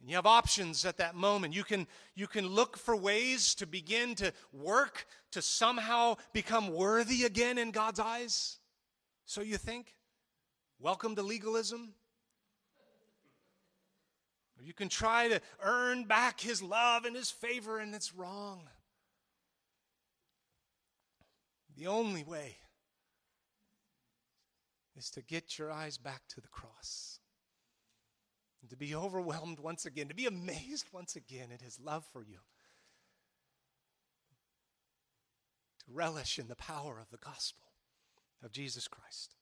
[0.00, 1.54] And you have options at that moment.
[1.54, 7.24] You can, you can look for ways to begin to work to somehow become worthy
[7.24, 8.58] again in God's eyes.
[9.24, 9.94] So you think?
[10.78, 11.94] Welcome to legalism.
[14.58, 18.62] Or you can try to earn back his love and his favor, and it's wrong.
[21.76, 22.56] The only way
[24.96, 27.15] is to get your eyes back to the cross
[28.66, 32.24] and to be overwhelmed once again, to be amazed once again at his love for
[32.24, 32.38] you,
[35.84, 37.62] to relish in the power of the gospel
[38.42, 39.36] of Jesus Christ.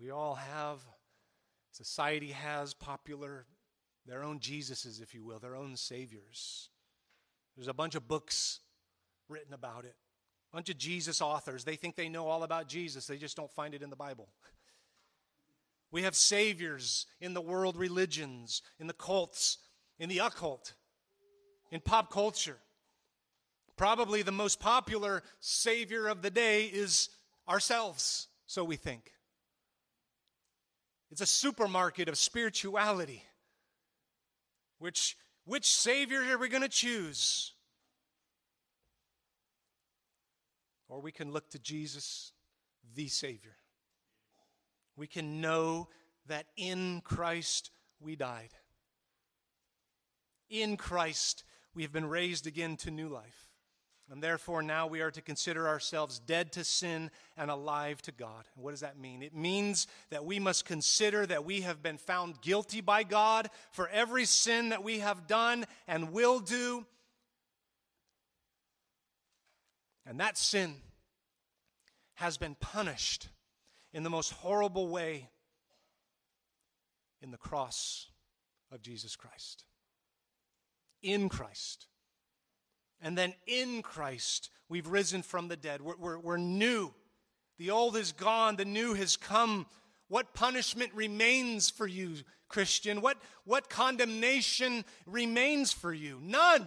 [0.00, 0.80] We all have
[1.72, 3.46] Society has popular,
[4.04, 6.68] their own Jesuses, if you will, their own saviors.
[7.56, 8.60] There's a bunch of books
[9.28, 9.94] written about it.
[10.52, 11.62] A bunch of Jesus authors.
[11.62, 14.28] They think they know all about Jesus, they just don't find it in the Bible.
[15.92, 19.58] We have saviors in the world religions, in the cults,
[19.98, 20.74] in the occult,
[21.70, 22.58] in pop culture.
[23.76, 27.08] Probably the most popular savior of the day is
[27.48, 29.12] ourselves, so we think.
[31.10, 33.24] It's a supermarket of spirituality.
[34.78, 37.52] Which, which Savior are we going to choose?
[40.88, 42.32] Or we can look to Jesus,
[42.94, 43.56] the Savior.
[45.00, 45.88] We can know
[46.26, 48.50] that in Christ we died.
[50.50, 51.42] In Christ
[51.74, 53.48] we have been raised again to new life.
[54.10, 58.44] And therefore, now we are to consider ourselves dead to sin and alive to God.
[58.54, 59.22] And what does that mean?
[59.22, 63.88] It means that we must consider that we have been found guilty by God for
[63.88, 66.84] every sin that we have done and will do.
[70.04, 70.74] And that sin
[72.16, 73.28] has been punished
[73.92, 75.28] in the most horrible way
[77.22, 78.06] in the cross
[78.72, 79.64] of Jesus Christ.
[81.02, 81.86] In Christ.
[83.00, 85.80] And then in Christ, we've risen from the dead.
[85.80, 86.92] We're, we're, we're, new.
[87.58, 89.66] The old is gone, the new has come.
[90.08, 92.16] What punishment remains for you,
[92.48, 93.00] Christian?
[93.00, 96.18] What, what condemnation remains for you?
[96.22, 96.66] None.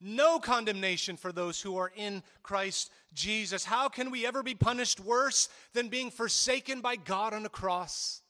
[0.00, 3.64] No condemnation for those who are in Christ Jesus.
[3.64, 8.22] How can we ever be punished worse than being forsaken by God on a cross?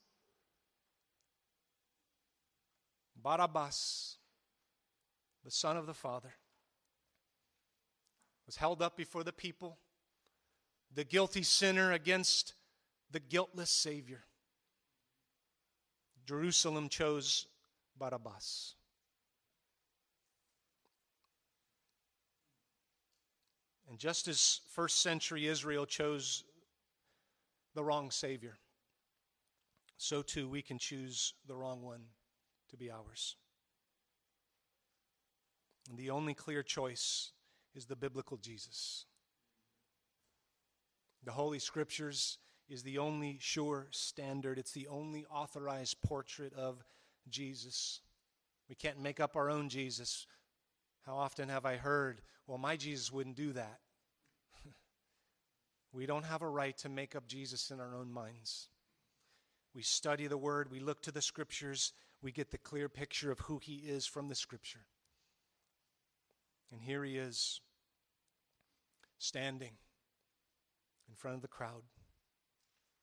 [3.21, 4.17] Barabbas,
[5.43, 6.33] the Son of the Father
[8.45, 9.79] was held up before the people,
[10.93, 12.53] the guilty sinner against
[13.09, 14.23] the guiltless Savior.
[16.27, 17.47] Jerusalem chose
[17.97, 18.74] Barabbas.
[23.95, 26.43] And just as first century Israel chose
[27.75, 28.57] the wrong Savior,
[29.95, 32.01] so too we can choose the wrong one
[32.71, 33.37] to be ours.
[35.89, 37.31] And the only clear choice
[37.73, 39.05] is the biblical Jesus.
[41.23, 46.83] The Holy Scriptures is the only sure standard, it's the only authorized portrait of
[47.29, 48.01] Jesus.
[48.67, 50.27] We can't make up our own Jesus.
[51.05, 53.79] How often have I heard, well, my Jesus wouldn't do that?
[55.95, 58.67] We don't have a right to make up Jesus in our own minds.
[59.73, 63.39] We study the Word, we look to the Scriptures, we get the clear picture of
[63.39, 64.85] who He is from the Scripture.
[66.71, 67.61] And here He is,
[69.19, 69.71] standing
[71.07, 71.83] in front of the crowd.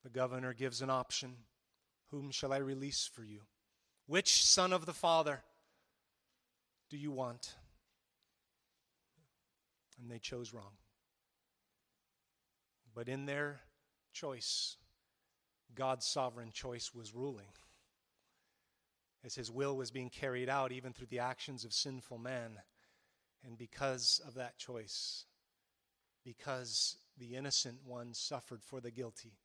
[0.05, 1.37] The governor gives an option
[2.11, 3.40] Whom shall I release for you?
[4.07, 5.40] Which son of the Father
[6.90, 7.55] do you want?
[9.99, 10.72] And they chose wrong.
[12.95, 13.61] But in their
[14.12, 14.76] choice,
[15.74, 17.49] God's sovereign choice was ruling.
[19.24, 22.59] As his will was being carried out, even through the actions of sinful man,
[23.45, 25.24] And because of that choice,
[26.24, 29.38] because the innocent one suffered for the guilty,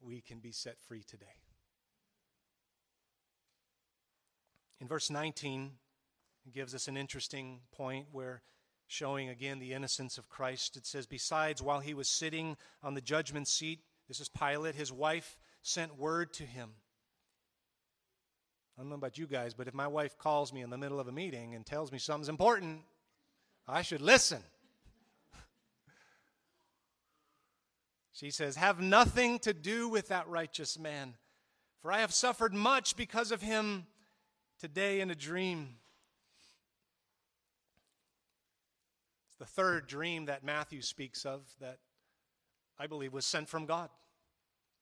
[0.00, 1.26] we can be set free today.
[4.80, 5.72] In verse 19,
[6.46, 8.42] it gives us an interesting point where
[8.88, 10.76] showing again the innocence of Christ.
[10.76, 14.90] It says, Besides, while he was sitting on the judgment seat, this is Pilate, his
[14.90, 16.70] wife sent word to him.
[18.76, 20.98] I don't know about you guys, but if my wife calls me in the middle
[20.98, 22.80] of a meeting and tells me something's important,
[23.66, 24.42] I should listen.
[28.12, 31.14] she says, Have nothing to do with that righteous man,
[31.82, 33.86] for I have suffered much because of him
[34.58, 35.74] today in a dream.
[39.38, 41.78] The third dream that Matthew speaks of that
[42.78, 43.90] I believe was sent from God.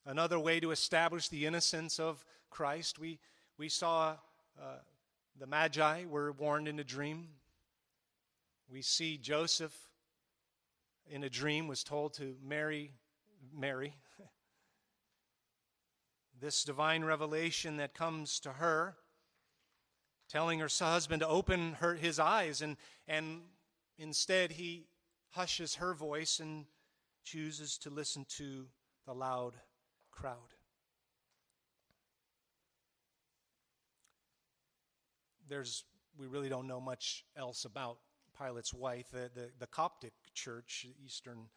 [0.05, 2.99] Another way to establish the innocence of Christ.
[2.99, 3.19] We,
[3.59, 4.17] we saw
[4.61, 4.79] uh,
[5.39, 7.29] the Magi were warned in a dream.
[8.71, 9.77] We see Joseph
[11.09, 12.93] in a dream was told to marry
[13.55, 13.95] Mary.
[16.41, 18.97] this divine revelation that comes to her
[20.29, 22.77] telling her husband to open her, his eyes, and,
[23.07, 23.43] and
[23.99, 24.87] instead he
[25.31, 26.67] hushes her voice and
[27.25, 28.67] chooses to listen to
[29.07, 29.55] the loud
[30.11, 30.55] crowd.
[35.49, 35.85] There's,
[36.19, 37.99] we really don't know much else about
[38.39, 39.11] Pilate's wife.
[39.13, 41.49] The, the, the Coptic church, Eastern,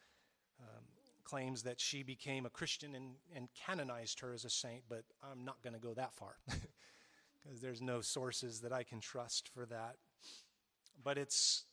[0.59, 0.83] um,
[1.23, 5.45] claims that she became a Christian and, and canonized her as a saint, but I'm
[5.45, 6.35] not going to go that far.
[7.43, 9.95] because there's no sources that I can trust for that.
[11.03, 11.65] But it's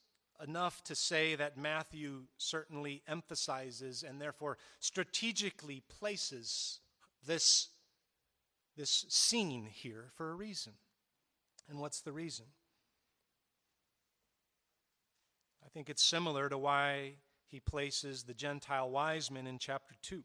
[0.42, 6.80] enough to say that Matthew certainly emphasizes and therefore strategically places
[7.26, 7.68] this,
[8.76, 10.74] this scene here for a reason.
[11.68, 12.46] And what's the reason?
[15.64, 17.14] I think it's similar to why
[17.48, 20.22] he places the Gentile wise men in chapter 2,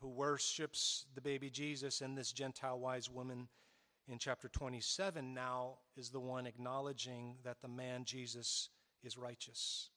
[0.00, 3.48] who worships the baby Jesus and this Gentile wise woman
[4.08, 8.68] in chapter 27 now is the one acknowledging that the man Jesus
[9.06, 9.88] is righteous.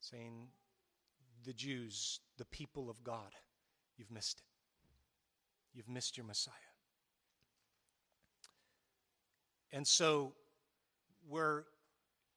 [0.00, 0.48] Saying,
[1.44, 3.34] the Jews, the people of God,
[3.98, 4.44] you've missed it.
[5.76, 6.54] You've missed your Messiah.
[9.72, 10.32] And so
[11.28, 11.64] we're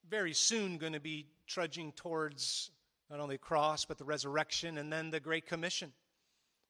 [0.09, 2.69] very soon going to be trudging towards
[3.09, 5.91] not only the cross, but the resurrection and then the Great Commission,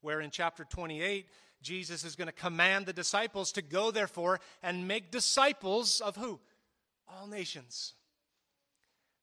[0.01, 1.28] where in chapter 28,
[1.61, 6.39] Jesus is going to command the disciples to go, therefore, and make disciples of who?
[7.20, 7.93] All nations.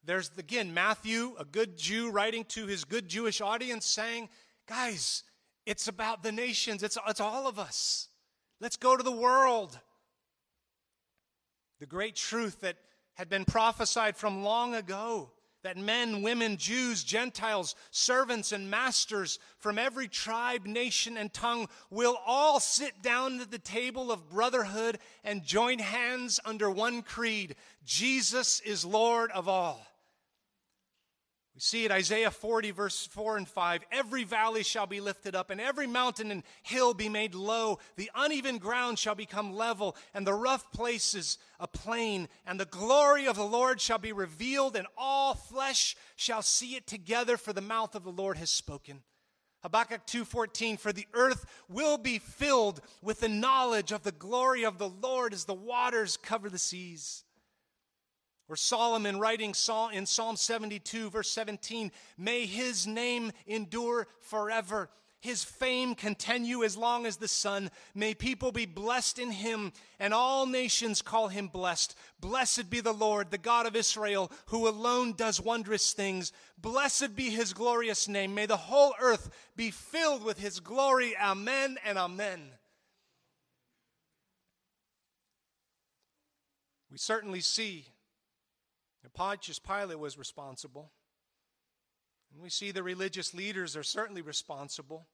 [0.04, 4.28] There's, again, Matthew, a good Jew, writing to his good Jewish audience saying,
[4.66, 5.24] Guys,
[5.66, 8.08] it's about the nations, it's, it's all of us.
[8.60, 9.78] Let's go to the world.
[11.80, 12.76] The great truth that
[13.14, 15.32] had been prophesied from long ago
[15.62, 22.16] that men, women, Jews, Gentiles, servants, and masters from every tribe, nation, and tongue will
[22.26, 28.60] all sit down at the table of brotherhood and join hands under one creed Jesus
[28.60, 29.86] is Lord of all.
[31.60, 33.82] We see it, Isaiah 40, verse 4 and 5.
[33.92, 37.80] Every valley shall be lifted up, and every mountain and hill be made low.
[37.96, 42.30] The uneven ground shall become level, and the rough places a plain.
[42.46, 46.86] And the glory of the Lord shall be revealed, and all flesh shall see it
[46.86, 49.02] together, for the mouth of the Lord has spoken.
[49.62, 54.78] Habakkuk 2:14 for the earth will be filled with the knowledge of the glory of
[54.78, 57.24] the Lord as the waters cover the seas.
[58.50, 59.54] Or Solomon writing
[59.92, 64.90] in Psalm 72, verse 17, may his name endure forever.
[65.20, 67.70] His fame continue as long as the sun.
[67.94, 71.94] May people be blessed in him, and all nations call him blessed.
[72.18, 76.32] Blessed be the Lord, the God of Israel, who alone does wondrous things.
[76.58, 78.34] Blessed be his glorious name.
[78.34, 81.14] May the whole earth be filled with his glory.
[81.16, 82.40] Amen and amen.
[86.90, 87.84] We certainly see
[89.10, 90.90] and Pontius Pilate was responsible.
[92.32, 95.06] And we see the religious leaders are certainly responsible.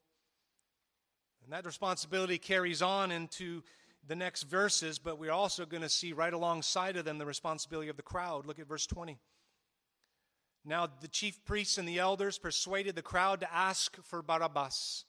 [1.43, 3.63] And that responsibility carries on into
[4.07, 7.89] the next verses, but we're also going to see right alongside of them the responsibility
[7.89, 8.45] of the crowd.
[8.45, 9.17] Look at verse 20.
[10.63, 15.05] Now the chief priests and the elders persuaded the crowd to ask for Barabbas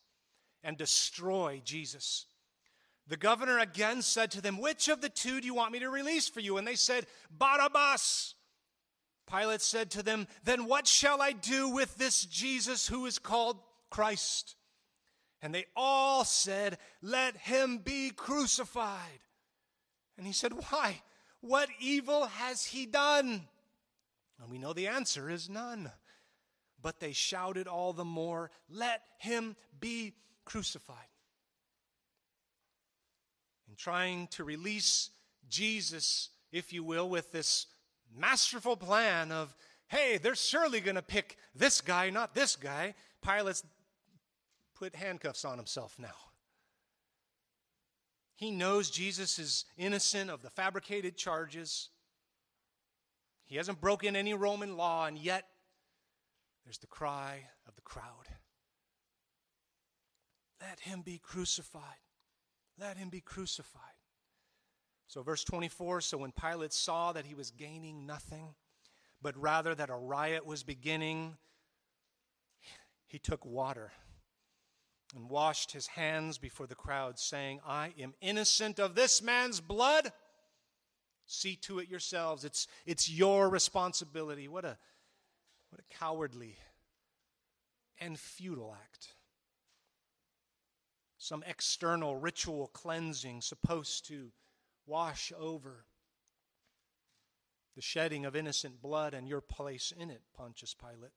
[0.62, 2.26] and destroy Jesus.
[3.06, 5.90] The governor again said to them, Which of the two do you want me to
[5.90, 6.56] release for you?
[6.56, 8.34] And they said, Barabbas.
[9.30, 13.58] Pilate said to them, Then what shall I do with this Jesus who is called
[13.90, 14.56] Christ?
[15.42, 19.20] And they all said, Let him be crucified.
[20.16, 21.02] And he said, Why?
[21.40, 23.46] What evil has he done?
[24.40, 25.90] And we know the answer is none.
[26.80, 30.14] But they shouted all the more, Let him be
[30.44, 30.96] crucified.
[33.68, 35.10] In trying to release
[35.48, 37.66] Jesus, if you will, with this
[38.16, 39.54] masterful plan of,
[39.88, 43.64] hey, they're surely going to pick this guy, not this guy, Pilate's
[44.74, 46.14] put handcuffs on himself now.
[48.36, 51.88] He knows Jesus is innocent of the fabricated charges.
[53.46, 55.44] He hasn't broken any Roman law, and yet
[56.64, 58.28] there's the cry of the crowd
[60.60, 61.82] Let him be crucified.
[62.78, 63.97] Let him be crucified.
[65.08, 68.54] So, verse 24 so when Pilate saw that he was gaining nothing,
[69.22, 71.38] but rather that a riot was beginning,
[73.06, 73.90] he took water
[75.16, 80.12] and washed his hands before the crowd, saying, I am innocent of this man's blood.
[81.26, 82.44] See to it yourselves.
[82.44, 84.46] It's, it's your responsibility.
[84.46, 84.76] What a,
[85.70, 86.58] what a cowardly
[87.98, 89.14] and futile act.
[91.16, 94.30] Some external ritual cleansing supposed to
[94.88, 95.84] wash over
[97.76, 101.12] the shedding of innocent blood and your place in it, Pontius Pilate.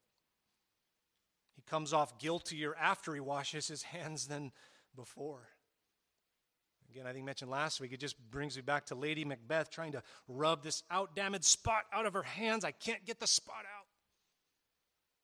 [1.55, 4.51] He comes off guiltier after he washes his hands than
[4.95, 5.47] before.
[6.91, 9.93] Again, I think mentioned last week, it just brings me back to Lady Macbeth trying
[9.93, 12.65] to rub this out damaged spot out of her hands.
[12.65, 13.87] I can't get the spot out.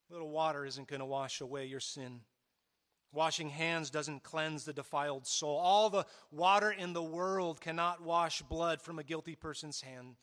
[0.10, 2.22] A little water isn't going to wash away your sin.
[3.12, 5.58] Washing hands doesn't cleanse the defiled soul.
[5.58, 10.16] All the water in the world cannot wash blood from a guilty person's hand.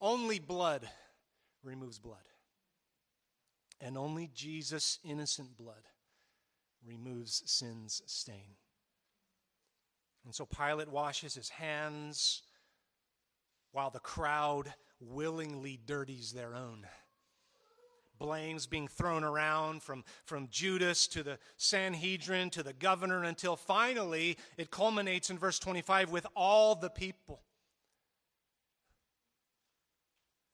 [0.00, 0.88] Only blood
[1.62, 2.18] removes blood.
[3.80, 5.88] And only Jesus' innocent blood
[6.86, 8.56] removes sin's stain.
[10.24, 12.42] And so Pilate washes his hands
[13.72, 16.86] while the crowd willingly dirties their own.
[18.20, 24.36] Blames being thrown around from, from Judas to the Sanhedrin to the governor until finally
[24.58, 27.40] it culminates in verse 25 with all the people.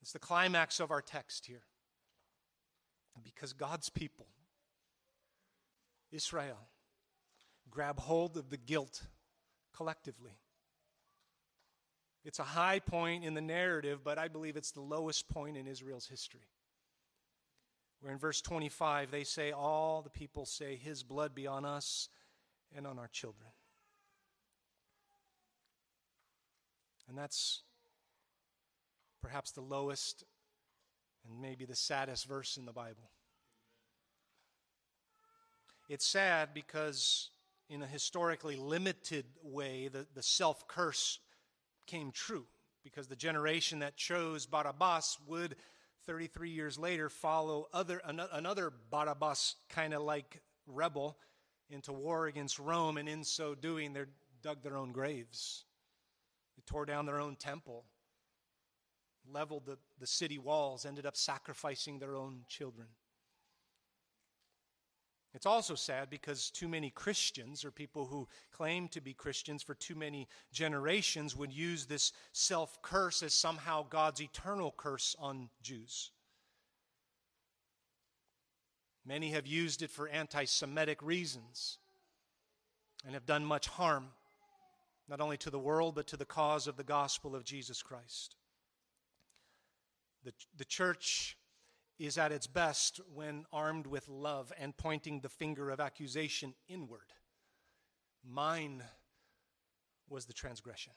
[0.01, 1.63] It's the climax of our text here.
[3.21, 4.27] Because God's people,
[6.11, 6.69] Israel,
[7.69, 9.01] grab hold of the guilt
[9.75, 10.39] collectively.
[12.23, 15.67] It's a high point in the narrative, but I believe it's the lowest point in
[15.67, 16.47] Israel's history.
[18.01, 22.09] Where in verse 25 they say, All the people say, His blood be on us
[22.75, 23.49] and on our children.
[27.07, 27.63] And that's
[29.21, 30.23] perhaps the lowest
[31.27, 33.09] and maybe the saddest verse in the Bible.
[35.89, 37.29] It's sad because,
[37.69, 41.19] in a historically limited way, the, the self curse
[41.85, 42.45] came true
[42.83, 45.55] because the generation that chose Barabbas would,
[46.07, 51.17] 33 years later, follow other, another Barabbas kind of like rebel
[51.69, 54.05] into war against Rome, and in so doing, they
[54.41, 55.65] dug their own graves.
[56.55, 57.85] They tore down their own temple
[59.31, 62.87] leveled the, the city walls, ended up sacrificing their own children.
[65.37, 69.75] It's also sad because too many Christians, or people who claim to be Christians for
[69.75, 76.09] too many generations, would use this self curse as somehow God's eternal curse on Jews.
[79.05, 81.77] Many have used it for anti Semitic reasons
[83.05, 84.07] and have done much harm,
[85.07, 88.35] not only to the world, but to the cause of the gospel of Jesus Christ.
[90.23, 91.37] The, the church
[91.99, 97.13] is at its best when armed with love and pointing the finger of accusation inward.
[98.23, 98.83] Mine
[100.09, 100.93] was the transgression.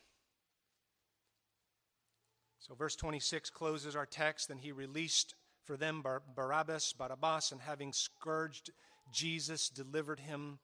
[2.58, 5.34] So, verse 26 closes our text, and he released
[5.64, 8.70] for them Bar- Barabbas, Barabbas, and having scourged
[9.10, 10.58] Jesus, delivered him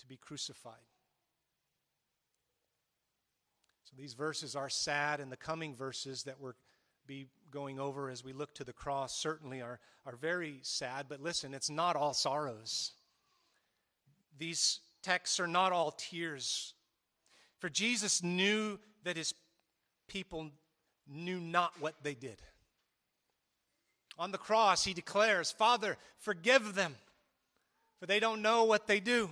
[0.00, 0.74] to be crucified.
[3.84, 6.54] So, these verses are sad, and the coming verses that we're
[7.06, 11.22] be going over as we look to the cross certainly are, are very sad, but
[11.22, 12.92] listen, it's not all sorrows.
[14.38, 16.74] These texts are not all tears.
[17.58, 19.34] For Jesus knew that his
[20.08, 20.50] people
[21.08, 22.42] knew not what they did.
[24.18, 26.96] On the cross, he declares, Father, forgive them,
[28.00, 29.30] for they don't know what they do.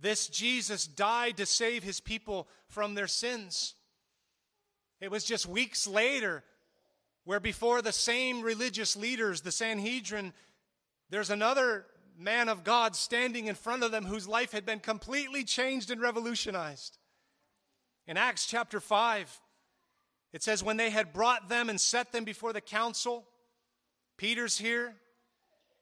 [0.00, 3.74] This Jesus died to save his people from their sins.
[5.00, 6.42] It was just weeks later
[7.24, 10.32] where, before the same religious leaders, the Sanhedrin,
[11.10, 11.86] there's another
[12.18, 16.00] man of God standing in front of them whose life had been completely changed and
[16.00, 16.98] revolutionized.
[18.06, 19.40] In Acts chapter 5,
[20.32, 23.26] It says, when they had brought them and set them before the council,
[24.16, 24.94] Peter's here,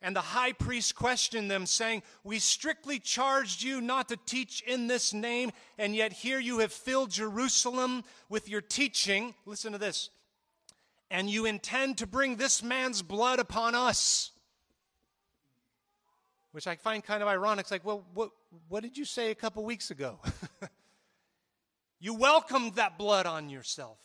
[0.05, 4.87] and the high priest questioned them, saying, We strictly charged you not to teach in
[4.87, 9.35] this name, and yet here you have filled Jerusalem with your teaching.
[9.47, 10.11] Listen to this.
[11.11, 14.31] And you intend to bring this man's blood upon us.
[16.53, 17.63] Which I find kind of ironic.
[17.63, 18.31] It's like, well, what,
[18.69, 20.21] what did you say a couple weeks ago?
[21.99, 23.99] you welcomed that blood on yourself.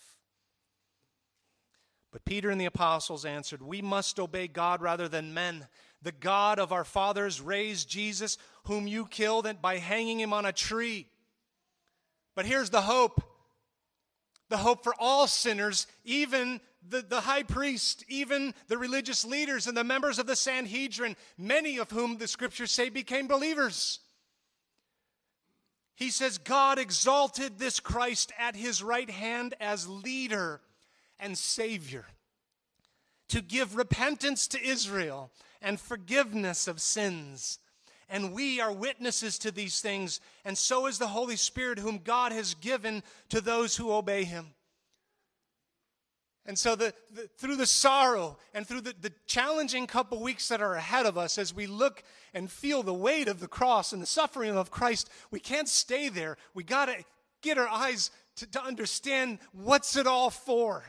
[2.12, 5.68] But Peter and the apostles answered, We must obey God rather than men.
[6.02, 10.54] The God of our fathers raised Jesus, whom you killed by hanging him on a
[10.54, 11.08] tree.
[12.36, 13.22] But here's the hope
[14.50, 19.78] the hope for all sinners, even the, the high priest, even the religious leaders and
[19.78, 24.00] the members of the Sanhedrin, many of whom the scriptures say became believers.
[25.96, 30.62] He says, God exalted this Christ at his right hand as leader
[31.20, 32.06] and Savior
[33.28, 35.30] to give repentance to Israel
[35.62, 37.60] and forgiveness of sins.
[38.10, 42.32] And we are witnesses to these things, and so is the Holy Spirit, whom God
[42.32, 44.48] has given to those who obey Him.
[46.46, 50.64] And so, the, the, through the sorrow and through the, the challenging couple weeks that
[50.64, 52.02] are ahead of us, as we look
[52.34, 56.10] and feel the weight of the cross and the suffering of Christ, we can't stay
[56.10, 56.38] there.
[56.56, 56.96] We got to
[57.44, 60.84] get our eyes to, to understand what's it all for.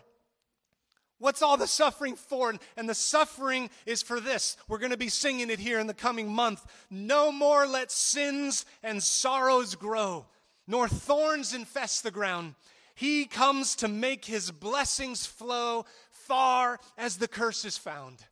[1.21, 2.55] What's all the suffering for?
[2.77, 4.57] And the suffering is for this.
[4.67, 6.67] We're going to be singing it here in the coming month.
[6.91, 10.27] No more let sins and sorrows grow,
[10.67, 12.55] nor thorns infest the ground.
[12.95, 18.25] He comes to make his blessings flow far as the curse is found.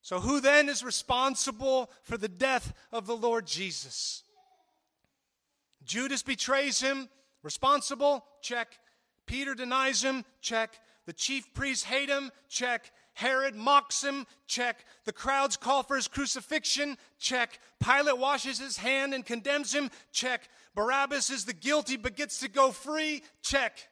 [0.00, 4.22] So, who then is responsible for the death of the Lord Jesus?
[5.84, 7.08] Judas betrays him.
[7.42, 8.24] Responsible?
[8.40, 8.78] Check.
[9.26, 10.78] Peter denies him, check.
[11.06, 12.90] The chief priests hate him, check.
[13.14, 14.84] Herod mocks him, check.
[15.04, 17.60] The crowds call for his crucifixion, check.
[17.82, 20.48] Pilate washes his hand and condemns him, check.
[20.74, 23.88] Barabbas is the guilty but gets to go free, check.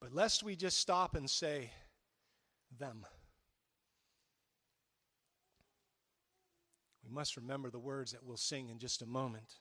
[0.00, 1.70] But lest we just stop and say,
[2.78, 3.06] them.
[7.04, 9.60] We must remember the words that we'll sing in just a moment.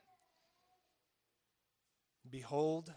[2.30, 2.94] Behold,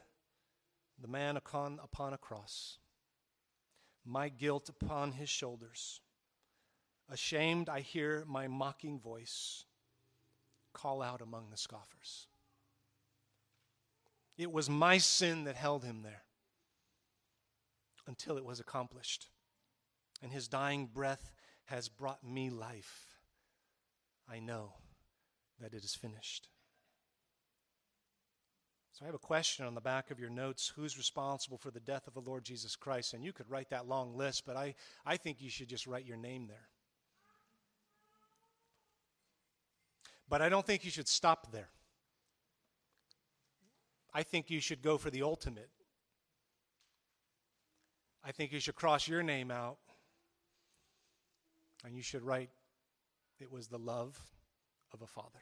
[1.01, 2.79] the man upon, upon a cross,
[4.05, 6.01] my guilt upon his shoulders.
[7.09, 9.65] Ashamed, I hear my mocking voice
[10.73, 12.27] call out among the scoffers.
[14.37, 16.25] It was my sin that held him there
[18.07, 19.29] until it was accomplished.
[20.23, 21.31] And his dying breath
[21.67, 23.07] has brought me life.
[24.29, 24.75] I know
[25.61, 26.49] that it is finished.
[28.95, 30.73] So I have a question on the back of your notes.
[30.77, 33.13] Who's responsible for the death of the Lord Jesus Christ?
[33.13, 36.07] And you could write that long list, but I, I think you should just write
[36.07, 36.69] your name there.
[40.29, 41.71] But I don't think you should stop there.
[44.15, 45.71] I think you should go for the ultimate.
[48.23, 49.79] I think you should cross your name out
[51.85, 52.51] and you should write,
[53.41, 54.17] it was the love
[54.93, 55.41] of a father.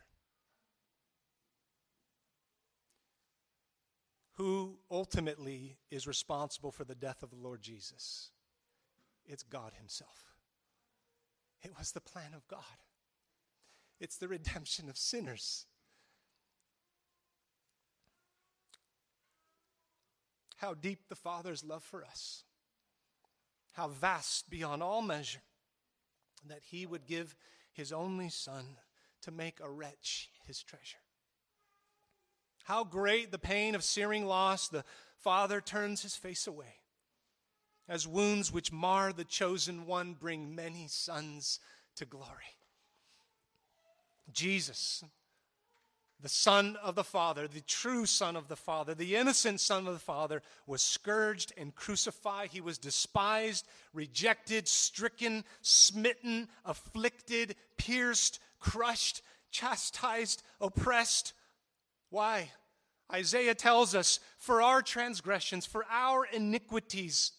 [4.36, 8.30] Who ultimately is responsible for the death of the Lord Jesus?
[9.26, 10.32] It's God Himself.
[11.62, 12.60] It was the plan of God,
[14.00, 15.66] it's the redemption of sinners.
[20.56, 22.44] How deep the Father's love for us,
[23.72, 25.42] how vast beyond all measure
[26.46, 27.34] that He would give
[27.72, 28.64] His only Son
[29.22, 30.98] to make a wretch His treasure.
[32.64, 34.84] How great the pain of searing loss, the
[35.18, 36.76] father turns his face away.
[37.88, 41.58] As wounds which mar the chosen one bring many sons
[41.96, 42.56] to glory.
[44.32, 45.04] Jesus,
[46.20, 49.94] the Son of the Father, the true Son of the Father, the innocent Son of
[49.94, 52.50] the Father, was scourged and crucified.
[52.50, 61.34] He was despised, rejected, stricken, smitten, afflicted, pierced, crushed, chastised, oppressed
[62.12, 62.50] why?
[63.12, 67.32] Isaiah tells us, for our transgressions, for our iniquities,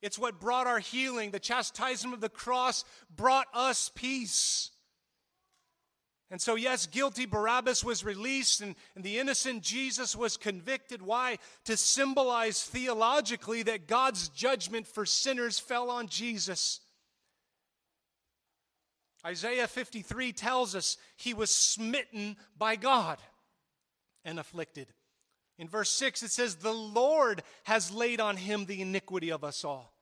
[0.00, 1.30] it's what brought our healing.
[1.30, 4.70] The chastisement of the cross brought us peace.
[6.30, 11.02] And so, yes, guilty Barabbas was released and, and, the innocent Jesus was convicted.
[11.02, 11.38] Why?
[11.66, 16.80] To symbolize theologically that God's judgment for sinners fell on Jesus.
[19.24, 23.18] Isaiah 53 tells us he was smitten by God.
[24.26, 24.88] And afflicted.
[25.58, 29.64] In verse 6, it says, The Lord has laid on him the iniquity of us
[29.64, 29.94] all.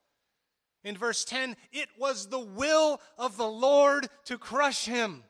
[0.83, 5.23] In verse 10, it was the will of the Lord to crush him.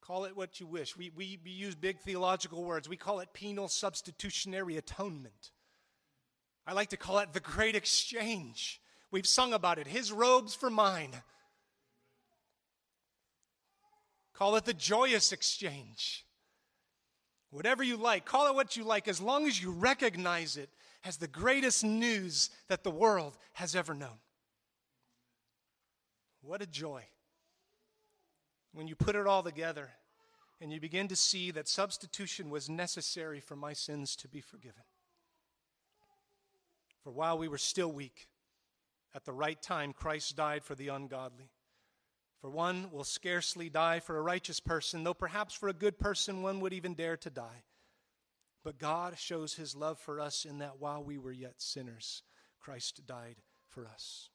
[0.00, 0.96] Call it what you wish.
[0.96, 2.88] We, we, we use big theological words.
[2.88, 5.52] We call it penal substitutionary atonement.
[6.66, 8.82] I like to call it the great exchange.
[9.10, 9.86] We've sung about it.
[9.86, 11.12] His robes for mine.
[14.34, 16.26] Call it the joyous exchange.
[17.50, 20.68] Whatever you like, call it what you like, as long as you recognize it
[21.04, 24.18] as the greatest news that the world has ever known.
[26.42, 27.04] What a joy
[28.72, 29.90] when you put it all together
[30.60, 34.82] and you begin to see that substitution was necessary for my sins to be forgiven.
[37.02, 38.28] For while we were still weak,
[39.14, 41.50] at the right time, Christ died for the ungodly.
[42.44, 46.42] For one will scarcely die for a righteous person, though perhaps for a good person
[46.42, 47.64] one would even dare to die.
[48.62, 52.22] But God shows his love for us in that while we were yet sinners,
[52.60, 53.36] Christ died
[53.66, 54.28] for us.